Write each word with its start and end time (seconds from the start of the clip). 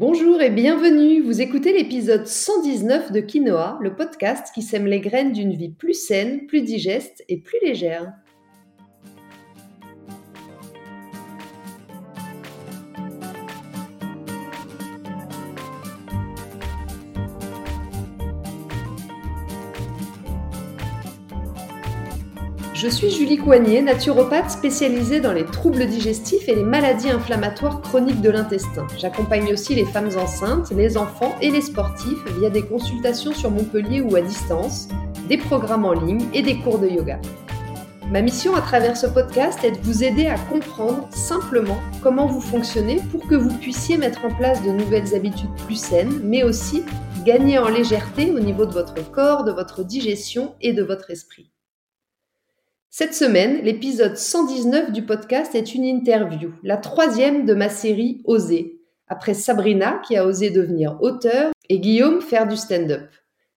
Bonjour 0.00 0.40
et 0.40 0.50
bienvenue, 0.50 1.20
vous 1.20 1.40
écoutez 1.40 1.72
l'épisode 1.72 2.24
119 2.24 3.10
de 3.10 3.18
Quinoa, 3.18 3.78
le 3.80 3.96
podcast 3.96 4.54
qui 4.54 4.62
sème 4.62 4.86
les 4.86 5.00
graines 5.00 5.32
d'une 5.32 5.54
vie 5.54 5.70
plus 5.70 5.94
saine, 5.94 6.46
plus 6.46 6.62
digeste 6.62 7.24
et 7.28 7.38
plus 7.38 7.58
légère. 7.64 8.12
Je 22.80 22.86
suis 22.86 23.10
Julie 23.10 23.38
Coignet, 23.38 23.82
naturopathe 23.82 24.52
spécialisée 24.52 25.18
dans 25.18 25.32
les 25.32 25.44
troubles 25.44 25.84
digestifs 25.88 26.48
et 26.48 26.54
les 26.54 26.62
maladies 26.62 27.10
inflammatoires 27.10 27.80
chroniques 27.80 28.20
de 28.20 28.30
l'intestin. 28.30 28.86
J'accompagne 28.96 29.52
aussi 29.52 29.74
les 29.74 29.84
femmes 29.84 30.10
enceintes, 30.16 30.70
les 30.70 30.96
enfants 30.96 31.34
et 31.42 31.50
les 31.50 31.60
sportifs 31.60 32.24
via 32.38 32.50
des 32.50 32.62
consultations 32.62 33.32
sur 33.32 33.50
Montpellier 33.50 34.00
ou 34.00 34.14
à 34.14 34.20
distance, 34.20 34.86
des 35.28 35.38
programmes 35.38 35.86
en 35.86 35.92
ligne 35.92 36.24
et 36.32 36.42
des 36.42 36.60
cours 36.60 36.78
de 36.78 36.86
yoga. 36.86 37.20
Ma 38.12 38.22
mission 38.22 38.54
à 38.54 38.60
travers 38.60 38.96
ce 38.96 39.08
podcast 39.08 39.58
est 39.64 39.72
de 39.72 39.82
vous 39.82 40.04
aider 40.04 40.28
à 40.28 40.38
comprendre 40.38 41.08
simplement 41.10 41.80
comment 42.00 42.26
vous 42.26 42.40
fonctionnez 42.40 43.00
pour 43.10 43.26
que 43.26 43.34
vous 43.34 43.58
puissiez 43.58 43.96
mettre 43.96 44.24
en 44.24 44.32
place 44.32 44.62
de 44.62 44.70
nouvelles 44.70 45.16
habitudes 45.16 45.50
plus 45.66 45.80
saines, 45.80 46.20
mais 46.22 46.44
aussi 46.44 46.84
gagner 47.24 47.58
en 47.58 47.70
légèreté 47.70 48.30
au 48.30 48.38
niveau 48.38 48.66
de 48.66 48.72
votre 48.72 49.10
corps, 49.10 49.42
de 49.42 49.50
votre 49.50 49.82
digestion 49.82 50.54
et 50.60 50.72
de 50.72 50.84
votre 50.84 51.10
esprit. 51.10 51.50
Cette 53.00 53.14
semaine, 53.14 53.60
l'épisode 53.62 54.16
119 54.16 54.90
du 54.90 55.02
podcast 55.06 55.54
est 55.54 55.72
une 55.72 55.84
interview, 55.84 56.50
la 56.64 56.76
troisième 56.76 57.46
de 57.46 57.54
ma 57.54 57.68
série 57.68 58.22
Oser, 58.24 58.80
après 59.06 59.34
Sabrina 59.34 60.02
qui 60.04 60.16
a 60.16 60.26
osé 60.26 60.50
devenir 60.50 60.98
auteur 61.00 61.52
et 61.68 61.78
Guillaume 61.78 62.20
faire 62.20 62.48
du 62.48 62.56
stand-up. 62.56 63.08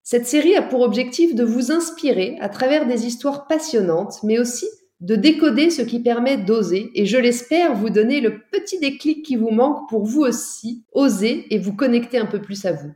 Cette 0.03 0.27
série 0.27 0.55
a 0.55 0.61
pour 0.61 0.81
objectif 0.81 1.33
de 1.33 1.43
vous 1.43 1.71
inspirer 1.71 2.37
à 2.39 2.49
travers 2.49 2.85
des 2.85 3.07
histoires 3.07 3.47
passionnantes, 3.47 4.21
mais 4.21 4.37
aussi 4.37 4.67
de 4.99 5.15
décoder 5.15 5.71
ce 5.71 5.81
qui 5.81 6.03
permet 6.03 6.37
d'oser 6.37 6.91
et 6.93 7.07
je 7.07 7.17
l'espère 7.17 7.73
vous 7.73 7.89
donner 7.89 8.21
le 8.21 8.41
petit 8.51 8.77
déclic 8.77 9.25
qui 9.25 9.37
vous 9.37 9.49
manque 9.49 9.89
pour 9.89 10.05
vous 10.05 10.21
aussi 10.21 10.85
oser 10.93 11.47
et 11.49 11.57
vous 11.57 11.75
connecter 11.75 12.19
un 12.19 12.27
peu 12.27 12.43
plus 12.43 12.63
à 12.65 12.73
vous. 12.73 12.91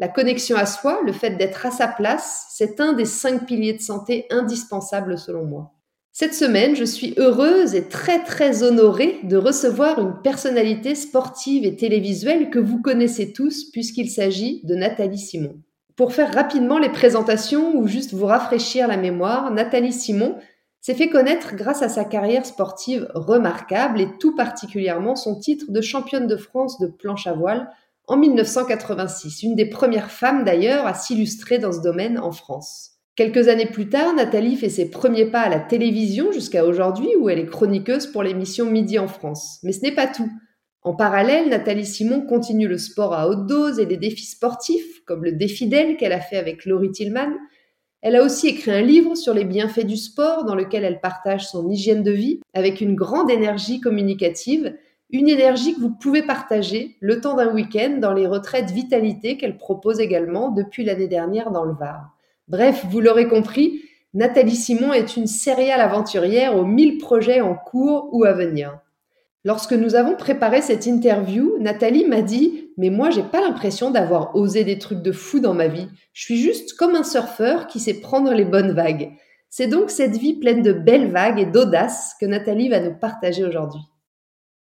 La 0.00 0.08
connexion 0.08 0.56
à 0.56 0.64
soi, 0.64 1.02
le 1.04 1.12
fait 1.12 1.36
d'être 1.36 1.66
à 1.66 1.70
sa 1.70 1.86
place, 1.86 2.46
c'est 2.48 2.80
un 2.80 2.94
des 2.94 3.04
cinq 3.04 3.44
piliers 3.44 3.74
de 3.74 3.82
santé 3.82 4.24
indispensables 4.30 5.18
selon 5.18 5.44
moi. 5.44 5.74
Cette 6.20 6.34
semaine, 6.34 6.76
je 6.76 6.84
suis 6.84 7.14
heureuse 7.16 7.74
et 7.74 7.88
très 7.88 8.22
très 8.22 8.62
honorée 8.62 9.20
de 9.22 9.38
recevoir 9.38 9.98
une 10.00 10.20
personnalité 10.20 10.94
sportive 10.94 11.64
et 11.64 11.76
télévisuelle 11.76 12.50
que 12.50 12.58
vous 12.58 12.82
connaissez 12.82 13.32
tous 13.32 13.70
puisqu'il 13.70 14.10
s'agit 14.10 14.60
de 14.64 14.74
Nathalie 14.74 15.16
Simon. 15.16 15.54
Pour 15.96 16.12
faire 16.12 16.34
rapidement 16.34 16.78
les 16.78 16.90
présentations 16.90 17.74
ou 17.74 17.86
juste 17.86 18.12
vous 18.12 18.26
rafraîchir 18.26 18.86
la 18.86 18.98
mémoire, 18.98 19.50
Nathalie 19.50 19.94
Simon 19.94 20.36
s'est 20.82 20.92
fait 20.92 21.08
connaître 21.08 21.56
grâce 21.56 21.80
à 21.80 21.88
sa 21.88 22.04
carrière 22.04 22.44
sportive 22.44 23.08
remarquable 23.14 24.02
et 24.02 24.08
tout 24.20 24.34
particulièrement 24.34 25.16
son 25.16 25.40
titre 25.40 25.70
de 25.70 25.80
championne 25.80 26.26
de 26.26 26.36
France 26.36 26.78
de 26.80 26.86
planche 26.86 27.28
à 27.28 27.32
voile 27.32 27.70
en 28.08 28.18
1986, 28.18 29.42
une 29.42 29.54
des 29.54 29.70
premières 29.70 30.10
femmes 30.10 30.44
d'ailleurs 30.44 30.86
à 30.86 30.92
s'illustrer 30.92 31.56
dans 31.56 31.72
ce 31.72 31.80
domaine 31.80 32.18
en 32.18 32.30
France. 32.30 32.89
Quelques 33.20 33.48
années 33.48 33.66
plus 33.66 33.90
tard, 33.90 34.14
Nathalie 34.14 34.56
fait 34.56 34.70
ses 34.70 34.90
premiers 34.90 35.26
pas 35.26 35.42
à 35.42 35.50
la 35.50 35.60
télévision 35.60 36.32
jusqu'à 36.32 36.64
aujourd'hui 36.64 37.10
où 37.18 37.28
elle 37.28 37.38
est 37.38 37.44
chroniqueuse 37.44 38.06
pour 38.06 38.22
l'émission 38.22 38.64
Midi 38.64 38.98
en 38.98 39.08
France. 39.08 39.58
Mais 39.62 39.72
ce 39.72 39.82
n'est 39.82 39.94
pas 39.94 40.06
tout. 40.06 40.30
En 40.80 40.94
parallèle, 40.94 41.50
Nathalie 41.50 41.84
Simon 41.84 42.22
continue 42.22 42.66
le 42.66 42.78
sport 42.78 43.12
à 43.12 43.28
haute 43.28 43.46
dose 43.46 43.78
et 43.78 43.84
les 43.84 43.98
défis 43.98 44.24
sportifs, 44.24 45.04
comme 45.04 45.22
le 45.22 45.32
défi 45.32 45.66
d'elle 45.66 45.98
qu'elle 45.98 46.14
a 46.14 46.20
fait 46.22 46.38
avec 46.38 46.64
Laurie 46.64 46.92
Tillman. 46.92 47.28
Elle 48.00 48.16
a 48.16 48.24
aussi 48.24 48.48
écrit 48.48 48.70
un 48.70 48.80
livre 48.80 49.14
sur 49.14 49.34
les 49.34 49.44
bienfaits 49.44 49.84
du 49.84 49.98
sport 49.98 50.46
dans 50.46 50.54
lequel 50.54 50.82
elle 50.84 51.02
partage 51.02 51.46
son 51.46 51.68
hygiène 51.68 52.02
de 52.02 52.12
vie 52.12 52.40
avec 52.54 52.80
une 52.80 52.94
grande 52.94 53.30
énergie 53.30 53.80
communicative 53.80 54.74
une 55.10 55.28
énergie 55.28 55.74
que 55.74 55.80
vous 55.80 55.90
pouvez 55.90 56.22
partager 56.22 56.96
le 57.00 57.20
temps 57.20 57.34
d'un 57.34 57.52
week-end 57.52 57.98
dans 58.00 58.14
les 58.14 58.26
retraites 58.26 58.70
vitalité 58.70 59.36
qu'elle 59.36 59.58
propose 59.58 60.00
également 60.00 60.52
depuis 60.52 60.84
l'année 60.84 61.08
dernière 61.08 61.50
dans 61.50 61.64
le 61.64 61.74
Var. 61.74 62.16
Bref, 62.50 62.84
vous 62.90 63.00
l'aurez 63.00 63.28
compris, 63.28 63.80
Nathalie 64.12 64.56
Simon 64.56 64.92
est 64.92 65.16
une 65.16 65.28
céréale 65.28 65.80
aventurière 65.80 66.56
aux 66.56 66.64
mille 66.64 66.98
projets 66.98 67.40
en 67.40 67.54
cours 67.54 68.08
ou 68.10 68.24
à 68.24 68.32
venir. 68.32 68.76
Lorsque 69.44 69.72
nous 69.72 69.94
avons 69.94 70.16
préparé 70.16 70.60
cette 70.60 70.84
interview, 70.86 71.56
Nathalie 71.60 72.06
m'a 72.06 72.22
dit 72.22 72.72
Mais 72.76 72.90
moi, 72.90 73.10
j'ai 73.10 73.22
pas 73.22 73.40
l'impression 73.40 73.92
d'avoir 73.92 74.34
osé 74.34 74.64
des 74.64 74.80
trucs 74.80 75.00
de 75.00 75.12
fou 75.12 75.38
dans 75.38 75.54
ma 75.54 75.68
vie. 75.68 75.86
Je 76.12 76.24
suis 76.24 76.38
juste 76.38 76.74
comme 76.74 76.96
un 76.96 77.04
surfeur 77.04 77.68
qui 77.68 77.78
sait 77.78 78.00
prendre 78.00 78.34
les 78.34 78.44
bonnes 78.44 78.72
vagues. 78.72 79.12
C'est 79.48 79.68
donc 79.68 79.92
cette 79.92 80.16
vie 80.16 80.34
pleine 80.34 80.62
de 80.62 80.72
belles 80.72 81.12
vagues 81.12 81.38
et 81.38 81.46
d'audace 81.46 82.16
que 82.20 82.26
Nathalie 82.26 82.68
va 82.68 82.80
nous 82.80 82.98
partager 82.98 83.44
aujourd'hui. 83.44 83.82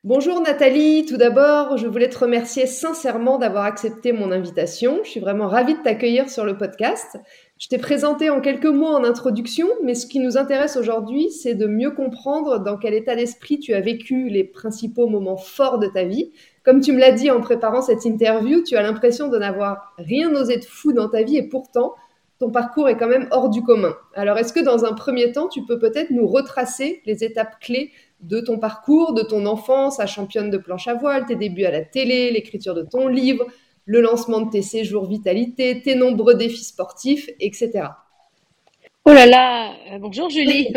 Bonjour 0.04 0.41
Nathalie, 0.41 1.06
tout 1.06 1.16
d'abord, 1.16 1.76
je 1.76 1.87
voulais 1.87 2.09
te 2.09 2.19
remercier 2.19 2.66
sincèrement 2.66 3.38
d'avoir 3.38 3.62
accepté 3.62 4.10
mon 4.10 4.32
invitation. 4.32 4.99
Je 5.04 5.10
suis 5.10 5.20
vraiment 5.20 5.47
ravie 5.47 5.75
de 5.75 5.81
t'accueillir 5.81 6.28
sur 6.28 6.44
le 6.44 6.59
podcast. 6.59 7.20
Je 7.62 7.68
t'ai 7.68 7.78
présenté 7.78 8.28
en 8.28 8.40
quelques 8.40 8.66
mots 8.66 8.88
en 8.88 9.04
introduction, 9.04 9.68
mais 9.84 9.94
ce 9.94 10.08
qui 10.08 10.18
nous 10.18 10.36
intéresse 10.36 10.76
aujourd'hui, 10.76 11.30
c'est 11.30 11.54
de 11.54 11.68
mieux 11.68 11.92
comprendre 11.92 12.58
dans 12.58 12.76
quel 12.76 12.92
état 12.92 13.14
d'esprit 13.14 13.60
tu 13.60 13.72
as 13.72 13.80
vécu 13.80 14.28
les 14.28 14.42
principaux 14.42 15.06
moments 15.06 15.36
forts 15.36 15.78
de 15.78 15.86
ta 15.86 16.02
vie. 16.02 16.32
Comme 16.64 16.80
tu 16.80 16.90
me 16.90 16.98
l'as 16.98 17.12
dit 17.12 17.30
en 17.30 17.40
préparant 17.40 17.80
cette 17.80 18.04
interview, 18.04 18.64
tu 18.64 18.74
as 18.74 18.82
l'impression 18.82 19.28
de 19.28 19.38
n'avoir 19.38 19.94
rien 19.96 20.34
osé 20.34 20.56
de 20.56 20.64
fou 20.64 20.92
dans 20.92 21.08
ta 21.08 21.22
vie 21.22 21.36
et 21.36 21.48
pourtant, 21.48 21.94
ton 22.40 22.50
parcours 22.50 22.88
est 22.88 22.96
quand 22.96 23.06
même 23.06 23.28
hors 23.30 23.48
du 23.48 23.62
commun. 23.62 23.94
Alors, 24.14 24.38
est-ce 24.38 24.52
que 24.52 24.58
dans 24.58 24.84
un 24.84 24.92
premier 24.92 25.30
temps, 25.30 25.46
tu 25.46 25.64
peux 25.64 25.78
peut-être 25.78 26.10
nous 26.10 26.26
retracer 26.26 27.00
les 27.06 27.22
étapes 27.22 27.60
clés 27.60 27.92
de 28.22 28.40
ton 28.40 28.58
parcours, 28.58 29.14
de 29.14 29.22
ton 29.22 29.46
enfance 29.46 30.00
à 30.00 30.06
championne 30.06 30.50
de 30.50 30.58
planche 30.58 30.88
à 30.88 30.94
voile, 30.94 31.26
tes 31.26 31.36
débuts 31.36 31.64
à 31.64 31.70
la 31.70 31.84
télé, 31.84 32.32
l'écriture 32.32 32.74
de 32.74 32.82
ton 32.82 33.06
livre, 33.06 33.46
le 33.84 34.00
lancement 34.00 34.41
de 34.41 34.50
tes 34.50 34.62
séjours 34.62 35.06
vitalité, 35.06 35.81
tes 35.82 35.94
nombreux 35.94 36.34
défis 36.34 36.65
sportifs, 36.65 37.28
etc. 37.41 37.88
Oh 39.04 39.12
là 39.12 39.26
là, 39.26 39.75
euh, 39.91 39.98
bonjour 39.98 40.31
Julie. 40.31 40.69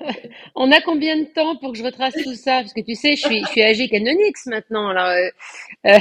On 0.54 0.70
a 0.70 0.80
combien 0.80 1.16
de 1.16 1.24
temps 1.24 1.56
pour 1.56 1.72
que 1.72 1.78
je 1.78 1.82
retrace 1.82 2.14
tout 2.22 2.34
ça? 2.34 2.60
Parce 2.60 2.72
que 2.72 2.80
tu 2.80 2.94
sais, 2.94 3.16
je 3.16 3.26
suis, 3.26 3.40
je 3.40 3.48
suis 3.48 3.62
âgée 3.62 3.88
canonix 3.88 4.46
maintenant. 4.46 4.88
Alors, 4.88 5.08
euh, 5.08 5.28
euh, 5.86 5.98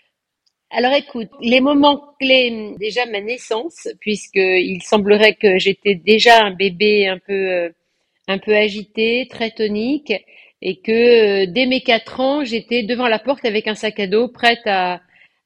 alors 0.70 0.92
écoute, 0.94 1.28
les 1.40 1.60
moments 1.60 2.14
clés, 2.18 2.74
déjà 2.80 3.06
ma 3.06 3.20
naissance, 3.20 3.86
puisqu'il 4.00 4.82
semblerait 4.82 5.34
que 5.34 5.58
j'étais 5.58 5.94
déjà 5.94 6.42
un 6.42 6.50
bébé 6.50 7.06
un 7.06 7.18
peu 7.18 7.72
un 8.26 8.38
peu 8.38 8.54
agité, 8.56 9.26
très 9.30 9.50
tonique, 9.50 10.12
et 10.62 10.80
que 10.80 11.46
dès 11.46 11.66
mes 11.66 11.80
quatre 11.82 12.20
ans, 12.20 12.44
j'étais 12.44 12.82
devant 12.82 13.08
la 13.08 13.18
porte 13.18 13.44
avec 13.44 13.68
un 13.68 13.74
sac 13.74 13.98
à 14.00 14.06
dos, 14.06 14.28
prête 14.28 14.66
à, 14.66 15.00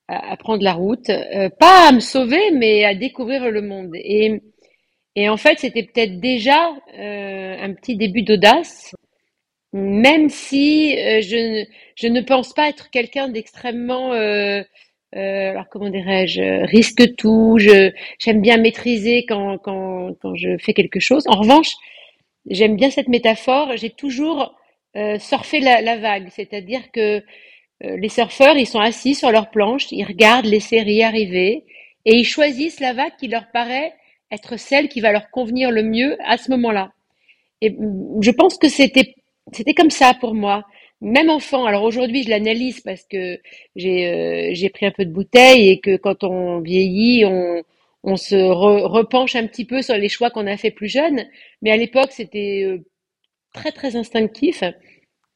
à, 0.09 0.37
prendre 0.37 0.63
la 0.63 0.75
route, 0.75 1.09
euh, 1.11 1.49
pas 1.49 1.89
à 1.89 1.93
me 1.93 2.01
sauver, 2.01 2.51
mais 2.53 2.85
à 2.85 2.95
découvrir 2.95 3.51
le 3.51 3.63
monde. 3.63 3.93
Et, 3.95 4.41
en 5.29 5.37
fait, 5.37 5.59
c'était 5.61 5.85
peut-être 5.85 6.21
déjà 6.21 6.71
euh, 6.99 7.57
un 7.61 7.73
petit 7.75 7.97
début 7.97 8.23
d'audace, 8.23 8.95
même 9.73 10.29
si 10.29 10.97
je, 10.97 11.65
je 11.97 12.07
ne 12.09 12.21
pense 12.21 12.53
pas 12.53 12.69
être 12.69 12.91
quelqu'un 12.91 13.29
d'extrêmement 13.29 14.13
alors 15.17 15.69
comment 15.71 15.91
dirais-je, 15.91 16.67
risque 16.67 17.15
tout. 17.17 17.59
J'aime 18.19 18.41
bien 18.41 18.57
maîtriser 18.57 19.25
quand, 19.27 19.59
quand 19.59 20.15
quand 20.21 20.35
je 20.35 20.59
fais 20.59 20.75
quelque 20.75 21.01
chose. 21.01 21.25
En 21.29 21.39
revanche, 21.39 21.73
j'aime 22.51 22.77
bien 22.77 22.91
cette 22.91 23.09
métaphore, 23.09 23.77
j'ai 23.77 23.91
toujours 23.91 24.55
euh, 24.97 25.19
surfé 25.19 25.61
la, 25.61 25.97
vague, 25.97 26.29
c'est-à-dire 26.31 26.93
que 26.93 27.19
euh, 27.19 27.21
les 27.81 28.09
surfeurs, 28.09 28.57
ils 28.57 28.67
sont 28.67 28.81
assis 28.81 29.15
sur 29.15 29.31
leur 29.31 29.51
planche, 29.51 29.91
ils 29.93 30.05
regardent 30.05 30.47
les 30.47 30.61
séries 30.61 31.03
arriver 31.03 31.65
et 32.05 32.17
ils 32.17 32.25
choisissent 32.25 32.81
la 32.81 32.93
vague 32.93 33.17
qui 33.19 33.29
leur 33.29 33.51
paraît 33.53 33.93
être 34.31 34.59
celle 34.59 34.89
qui 34.89 35.01
va 35.01 35.13
leur 35.13 35.31
convenir 35.31 35.71
le 35.71 35.83
mieux 35.83 36.17
à 36.25 36.37
ce 36.37 36.51
moment-là. 36.51 36.93
Et 37.61 37.71
mm, 37.71 38.23
je 38.23 38.31
pense 38.31 38.59
que 38.59 38.69
c'était 38.69 39.15
c'était 39.53 39.75
comme 39.75 39.91
ça 39.91 40.15
pour 40.15 40.35
moi. 40.35 40.65
Même 41.01 41.31
enfant, 41.31 41.67
alors 41.67 41.83
aujourd'hui 41.85 42.23
je 42.25 42.31
l'analyse 42.31 42.81
parce 42.81 43.05
que 43.05 43.41
j'ai 43.77 44.07
euh, 44.09 44.51
j'ai 44.55 44.71
pris 44.71 44.87
un 44.87 44.91
peu 44.91 45.05
de 45.05 45.13
bouteille 45.13 45.69
et 45.71 45.81
que 45.81 45.97
quand 45.97 46.25
on 46.25 46.61
vieillit, 46.61 47.25
on, 47.27 47.63
on 48.05 48.17
se 48.17 48.37
repenche 48.37 49.35
un 49.37 49.47
petit 49.47 49.65
peu 49.67 49.83
sur 49.83 49.97
les 49.97 50.09
choix 50.09 50.31
qu'on 50.31 50.47
a 50.47 50.57
fait 50.57 50.71
plus 50.71 50.89
jeune, 50.89 51.27
mais 51.63 51.71
à 51.73 51.77
l'époque 51.77 52.13
c'était 52.13 52.63
euh, 52.65 52.79
très 53.55 53.73
très 53.73 53.97
instinctif. 53.97 54.63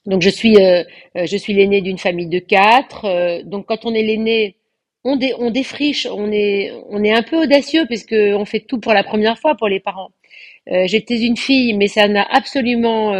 Donc 0.08 0.22
je 0.22 0.30
suis 0.30 0.56
euh, 0.56 0.82
euh, 1.16 1.26
je 1.26 1.36
suis 1.36 1.52
l'aîné 1.54 1.80
d'une 1.80 1.98
famille 1.98 2.28
de 2.28 2.40
quatre. 2.40 3.42
donc 3.44 3.66
quand 3.66 3.84
on 3.84 3.94
est 3.94 4.02
l'aîné, 4.02 4.56
on, 5.04 5.18
on 5.38 5.50
défriche, 5.50 6.06
on 6.06 6.32
est 6.32 6.72
on 6.90 7.04
est 7.04 7.12
un 7.12 7.22
peu 7.22 7.36
audacieux 7.44 7.86
puisque 7.86 8.16
on 8.42 8.44
fait 8.44 8.60
tout 8.60 8.80
pour 8.80 8.92
la 8.94 9.04
première 9.04 9.38
fois 9.38 9.54
pour 9.54 9.68
les 9.68 9.80
parents. 9.80 10.10
J'étais 10.92 11.18
une 11.20 11.36
fille, 11.36 11.72
mais 11.74 11.88
ça 11.88 12.08
n'a 12.08 12.26
absolument 12.30 13.12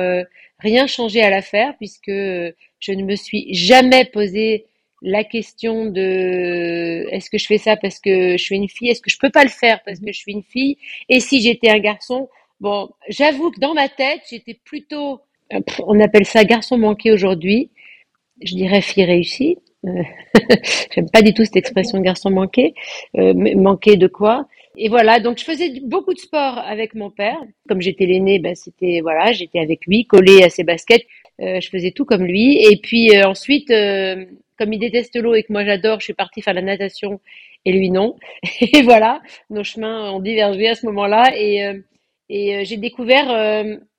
rien 0.59 0.87
changé 0.87 1.23
à 1.23 1.31
l'affaire 1.31 1.75
puisque 1.79 2.11
je 2.11 2.93
ne 2.93 3.03
me 3.05 3.17
suis 3.17 3.55
jamais 3.55 4.05
posé 4.05 4.67
la 5.03 5.25
question 5.25 5.87
de 5.87 7.07
est-ce 7.11 7.31
que 7.31 7.39
je 7.39 7.47
fais 7.47 7.59
ça 7.59 7.77
parce 7.77 7.99
que 8.01 8.33
je 8.33 8.43
suis 8.43 8.57
une 8.57 8.69
fille, 8.69 8.91
est-ce 8.91 9.03
que 9.03 9.11
je 9.11 9.19
peux 9.19 9.31
pas 9.31 9.45
le 9.45 9.51
faire 9.51 9.81
parce 9.85 10.01
que 10.01 10.13
je 10.13 10.19
suis 10.19 10.33
une 10.33 10.43
fille, 10.43 10.77
et 11.09 11.21
si 11.21 11.41
j'étais 11.41 11.71
un 11.71 11.79
garçon, 11.79 12.29
bon, 12.61 12.91
j'avoue 13.09 13.51
que 13.51 13.61
dans 13.61 13.75
ma 13.75 13.89
tête, 13.89 14.23
j'étais 14.31 14.55
plutôt, 14.55 15.15
euh, 15.15 15.19
on 15.87 16.01
appelle 16.01 16.27
ça 16.27 16.45
garçon 16.45 16.79
manqué 16.79 17.13
aujourd'hui, 17.13 17.71
je 18.43 18.55
dirais 18.55 18.81
fille 18.81 19.05
réussie. 19.05 19.59
Euh, 19.87 20.03
j'aime 20.95 21.09
pas 21.11 21.23
du 21.23 21.33
tout 21.35 21.45
cette 21.45 21.57
expression 21.57 22.01
garçon 22.01 22.31
manqué. 22.31 22.75
Euh, 23.17 23.35
manqué 23.35 23.97
de 23.97 24.07
quoi? 24.07 24.47
Et 24.77 24.89
voilà, 24.89 25.21
donc 25.21 25.39
je 25.39 25.45
faisais 25.45 25.81
beaucoup 25.83 26.15
de 26.15 26.19
sport 26.19 26.59
avec 26.59 26.95
mon 26.95 27.11
père. 27.11 27.39
Comme 27.69 27.81
j'étais 27.81 28.07
l'aîné, 28.07 28.39
ben 28.39 28.55
c'était 28.55 29.01
voilà, 29.03 29.33
j'étais 29.33 29.59
avec 29.59 29.87
lui, 29.87 30.07
collé 30.07 30.43
à 30.43 30.51
ses 30.51 30.65
baskets. 30.65 31.07
Euh, 31.41 31.61
je 31.61 31.69
faisais 31.69 31.93
tout 31.93 32.05
comme 32.05 32.25
lui. 32.25 32.65
Et 32.65 32.77
puis 32.81 33.17
euh, 33.17 33.27
ensuite, 33.29 33.69
comme 33.69 34.73
il 34.73 34.79
déteste 34.79 35.17
l'eau 35.17 35.35
et 35.35 35.43
que 35.43 35.53
moi 35.53 35.65
j'adore, 35.65 36.01
je 36.01 36.05
suis 36.05 36.15
partie 36.15 36.43
faire 36.43 36.55
la 36.55 36.63
natation 36.63 37.21
et 37.65 37.73
lui 37.73 37.91
non. 37.91 38.17
Et 38.61 38.83
voilà, 38.83 39.21
nos 39.51 39.65
chemins 39.65 40.11
ont 40.13 40.21
divergé 40.21 40.69
à 40.69 40.75
ce 40.75 40.87
moment-là. 40.87 41.33
Et, 41.37 41.63
et 42.29 42.65
j'ai 42.65 42.77
découvert, 42.77 43.29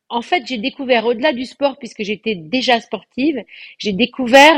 en 0.09 0.21
fait, 0.21 0.43
j'ai 0.45 0.57
découvert 0.57 1.05
au-delà 1.05 1.33
du 1.33 1.45
sport, 1.45 1.77
puisque 1.77 2.03
j'étais 2.03 2.35
déjà 2.35 2.79
sportive, 2.81 3.43
j'ai 3.77 3.93
découvert 3.93 4.57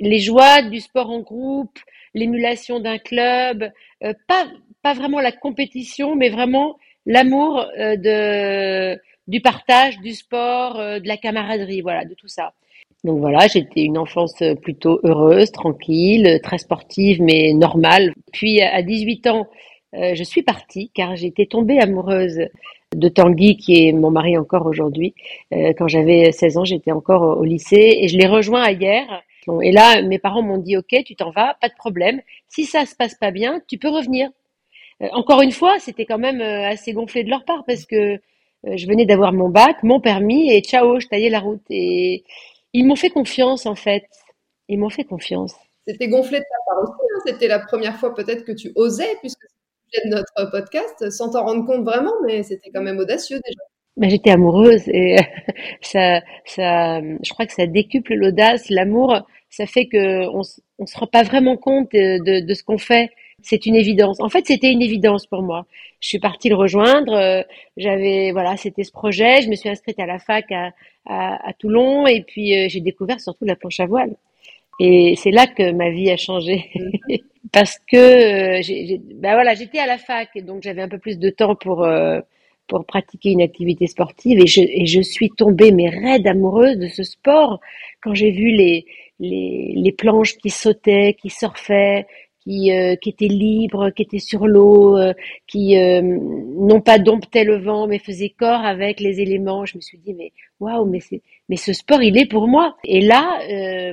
les 0.00 0.18
joies 0.18 0.62
du 0.62 0.80
sport 0.80 1.10
en 1.10 1.20
groupe, 1.20 1.78
l'émulation 2.14 2.80
d'un 2.80 2.98
club, 2.98 3.70
pas, 4.00 4.46
pas 4.82 4.94
vraiment 4.94 5.20
la 5.20 5.32
compétition, 5.32 6.16
mais 6.16 6.28
vraiment 6.28 6.76
l'amour 7.06 7.64
de 7.76 8.98
du 9.28 9.40
partage, 9.40 9.98
du 10.00 10.14
sport, 10.14 10.80
euh, 10.80 10.98
de 10.98 11.06
la 11.06 11.16
camaraderie, 11.16 11.82
voilà, 11.82 12.04
de 12.04 12.14
tout 12.14 12.26
ça. 12.26 12.54
Donc 13.04 13.20
voilà, 13.20 13.46
j'étais 13.46 13.82
une 13.82 13.98
enfance 13.98 14.40
euh, 14.42 14.54
plutôt 14.54 14.98
heureuse, 15.04 15.52
tranquille, 15.52 16.40
très 16.42 16.58
sportive, 16.58 17.22
mais 17.22 17.52
normale. 17.52 18.12
Puis 18.32 18.60
à 18.60 18.82
18 18.82 19.26
ans, 19.28 19.46
euh, 19.94 20.14
je 20.14 20.24
suis 20.24 20.42
partie 20.42 20.90
car 20.92 21.14
j'étais 21.14 21.46
tombée 21.46 21.78
amoureuse 21.78 22.40
de 22.96 23.08
Tanguy, 23.08 23.56
qui 23.56 23.86
est 23.88 23.92
mon 23.92 24.10
mari 24.10 24.36
encore 24.38 24.66
aujourd'hui. 24.66 25.14
quand 25.50 25.88
j'avais 25.88 26.32
16 26.32 26.58
ans, 26.58 26.64
j'étais 26.64 26.92
encore 26.92 27.38
au 27.38 27.44
lycée 27.44 27.98
et 28.00 28.08
je 28.08 28.16
l'ai 28.16 28.26
rejoint 28.26 28.70
hier. 28.70 29.22
Et 29.62 29.72
là, 29.72 30.02
mes 30.02 30.18
parents 30.18 30.42
m'ont 30.42 30.58
dit, 30.58 30.76
OK, 30.76 30.94
tu 31.04 31.16
t'en 31.16 31.30
vas, 31.30 31.56
pas 31.60 31.68
de 31.68 31.74
problème. 31.74 32.20
Si 32.48 32.64
ça 32.64 32.86
se 32.86 32.94
passe 32.94 33.14
pas 33.14 33.30
bien, 33.30 33.60
tu 33.68 33.78
peux 33.78 33.88
revenir. 33.88 34.30
encore 35.12 35.42
une 35.42 35.52
fois, 35.52 35.78
c'était 35.78 36.06
quand 36.06 36.18
même 36.18 36.40
assez 36.40 36.92
gonflé 36.92 37.24
de 37.24 37.30
leur 37.30 37.44
part 37.44 37.64
parce 37.66 37.84
que 37.84 38.18
euh, 38.66 38.76
je 38.76 38.86
venais 38.86 39.06
d'avoir 39.06 39.32
mon 39.32 39.48
bac, 39.48 39.82
mon 39.82 40.00
permis 40.00 40.52
et 40.52 40.62
ciao, 40.62 40.98
je 41.00 41.06
taillais 41.06 41.30
la 41.30 41.40
route. 41.40 41.62
Et 41.70 42.24
ils 42.72 42.84
m'ont 42.84 42.96
fait 42.96 43.10
confiance 43.10 43.66
en 43.66 43.74
fait. 43.74 44.04
Ils 44.68 44.78
m'ont 44.78 44.90
fait 44.90 45.04
confiance. 45.04 45.54
C'était 45.86 46.08
gonflé 46.08 46.38
de 46.38 46.44
ta 46.44 46.56
part 46.66 46.82
aussi. 46.82 46.92
Hein. 46.92 47.20
C'était 47.26 47.48
la 47.48 47.60
première 47.60 47.98
fois 47.98 48.14
peut-être 48.14 48.44
que 48.44 48.52
tu 48.52 48.72
osais, 48.74 49.16
puisque 49.20 49.46
de 50.04 50.10
notre 50.10 50.50
podcast, 50.50 51.10
sans 51.10 51.30
t'en 51.30 51.44
rendre 51.44 51.66
compte 51.66 51.84
vraiment, 51.84 52.14
mais 52.26 52.42
c'était 52.42 52.70
quand 52.70 52.82
même 52.82 52.98
audacieux 52.98 53.40
déjà. 53.44 53.60
Ben, 53.96 54.08
j'étais 54.08 54.30
amoureuse 54.30 54.88
et 54.88 55.16
ça, 55.82 56.20
ça, 56.44 57.00
je 57.00 57.30
crois 57.32 57.46
que 57.46 57.52
ça 57.52 57.66
décuple 57.66 58.14
l'audace, 58.14 58.70
l'amour. 58.70 59.20
Ça 59.50 59.66
fait 59.66 59.86
que 59.86 60.26
on, 60.28 60.42
se 60.42 60.98
rend 60.98 61.06
pas 61.06 61.24
vraiment 61.24 61.56
compte 61.56 61.90
de, 61.92 62.40
de 62.46 62.54
ce 62.54 62.62
qu'on 62.62 62.78
fait. 62.78 63.10
C'est 63.42 63.66
une 63.66 63.76
évidence. 63.76 64.20
En 64.20 64.28
fait, 64.28 64.46
c'était 64.46 64.70
une 64.70 64.82
évidence 64.82 65.26
pour 65.26 65.42
moi. 65.42 65.66
Je 66.00 66.08
suis 66.08 66.18
partie 66.18 66.48
le 66.48 66.56
rejoindre. 66.56 67.12
Euh, 67.12 67.42
j'avais, 67.76 68.30
voilà, 68.32 68.56
c'était 68.56 68.84
ce 68.84 68.92
projet. 68.92 69.42
Je 69.42 69.48
me 69.48 69.54
suis 69.54 69.68
inscrite 69.68 69.98
à 69.98 70.06
la 70.06 70.18
fac 70.18 70.50
à, 70.52 70.70
à, 71.06 71.48
à 71.48 71.52
Toulon 71.54 72.06
et 72.06 72.22
puis 72.22 72.56
euh, 72.56 72.68
j'ai 72.68 72.80
découvert 72.80 73.20
surtout 73.20 73.44
la 73.44 73.56
planche 73.56 73.80
à 73.80 73.86
voile. 73.86 74.14
Et 74.80 75.14
c'est 75.16 75.30
là 75.30 75.46
que 75.46 75.72
ma 75.72 75.90
vie 75.90 76.10
a 76.10 76.16
changé. 76.16 76.70
Parce 77.52 77.78
que, 77.90 77.96
euh, 77.96 78.62
j'ai, 78.62 79.00
ben 79.14 79.32
voilà, 79.32 79.54
j'étais 79.54 79.78
à 79.78 79.86
la 79.86 79.98
fac 79.98 80.28
et 80.34 80.42
donc 80.42 80.62
j'avais 80.62 80.82
un 80.82 80.88
peu 80.88 80.98
plus 80.98 81.18
de 81.18 81.30
temps 81.30 81.54
pour, 81.54 81.86
pour 82.68 82.84
pratiquer 82.84 83.30
une 83.30 83.40
activité 83.40 83.86
sportive 83.86 84.38
et 84.40 84.46
je, 84.46 84.60
et 84.60 84.86
je 84.86 85.00
suis 85.00 85.30
tombée, 85.30 85.72
mais 85.72 85.88
raide 85.88 86.26
amoureuse 86.26 86.76
de 86.76 86.86
ce 86.86 87.02
sport 87.02 87.60
quand 88.02 88.14
j'ai 88.14 88.30
vu 88.30 88.50
les, 88.50 88.84
les, 89.18 89.72
les 89.74 89.92
planches 89.92 90.36
qui 90.36 90.50
sautaient, 90.50 91.16
qui 91.20 91.30
surfaient, 91.30 92.06
qui, 92.48 92.72
euh, 92.72 92.96
qui 92.96 93.10
étaient 93.10 93.26
libres, 93.26 93.90
qui 93.90 94.02
étaient 94.02 94.18
sur 94.18 94.46
l'eau, 94.46 94.96
euh, 94.96 95.12
qui 95.46 95.76
euh, 95.76 96.00
non 96.02 96.80
pas 96.80 96.98
domptaient 96.98 97.44
le 97.44 97.58
vent, 97.58 97.86
mais 97.86 97.98
faisaient 97.98 98.30
corps 98.30 98.64
avec 98.64 99.00
les 99.00 99.20
éléments. 99.20 99.66
Je 99.66 99.76
me 99.76 99.82
suis 99.82 99.98
dit, 99.98 100.14
mais 100.14 100.32
waouh, 100.58 100.86
mais 100.86 101.00
mais 101.50 101.56
ce 101.56 101.72
sport, 101.72 102.02
il 102.02 102.16
est 102.16 102.26
pour 102.26 102.48
moi. 102.48 102.76
Et 102.84 103.00
là, 103.00 103.38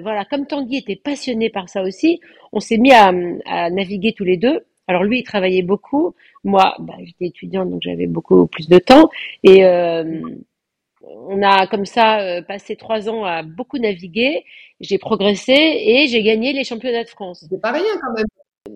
voilà, 0.01 0.25
comme 0.25 0.45
Tanguy 0.45 0.77
était 0.77 0.95
passionné 0.95 1.49
par 1.49 1.69
ça 1.69 1.83
aussi, 1.83 2.19
on 2.53 2.59
s'est 2.59 2.77
mis 2.77 2.93
à, 2.93 3.11
à, 3.45 3.69
naviguer 3.69 4.13
tous 4.13 4.23
les 4.25 4.37
deux. 4.37 4.65
Alors 4.87 5.03
lui, 5.03 5.19
il 5.19 5.23
travaillait 5.23 5.63
beaucoup. 5.63 6.15
Moi, 6.43 6.75
bah, 6.79 6.95
j'étais 7.03 7.25
étudiante, 7.25 7.69
donc 7.69 7.81
j'avais 7.81 8.07
beaucoup 8.07 8.47
plus 8.47 8.69
de 8.69 8.77
temps. 8.77 9.09
Et 9.43 9.65
on 9.65 11.41
a 11.43 11.67
comme 11.67 11.85
ça 11.85 12.41
passé 12.47 12.75
trois 12.75 13.09
ans 13.09 13.23
à 13.25 13.43
beaucoup 13.43 13.77
naviguer. 13.77 14.43
J'ai 14.79 14.97
progressé 14.97 15.53
et 15.53 16.07
j'ai 16.07 16.23
gagné 16.23 16.53
les 16.53 16.63
championnats 16.63 17.03
de 17.03 17.09
France. 17.09 17.45
C'est 17.49 17.61
pas 17.61 17.71
rien 17.71 17.83
quand 18.01 18.13
même. 18.13 18.25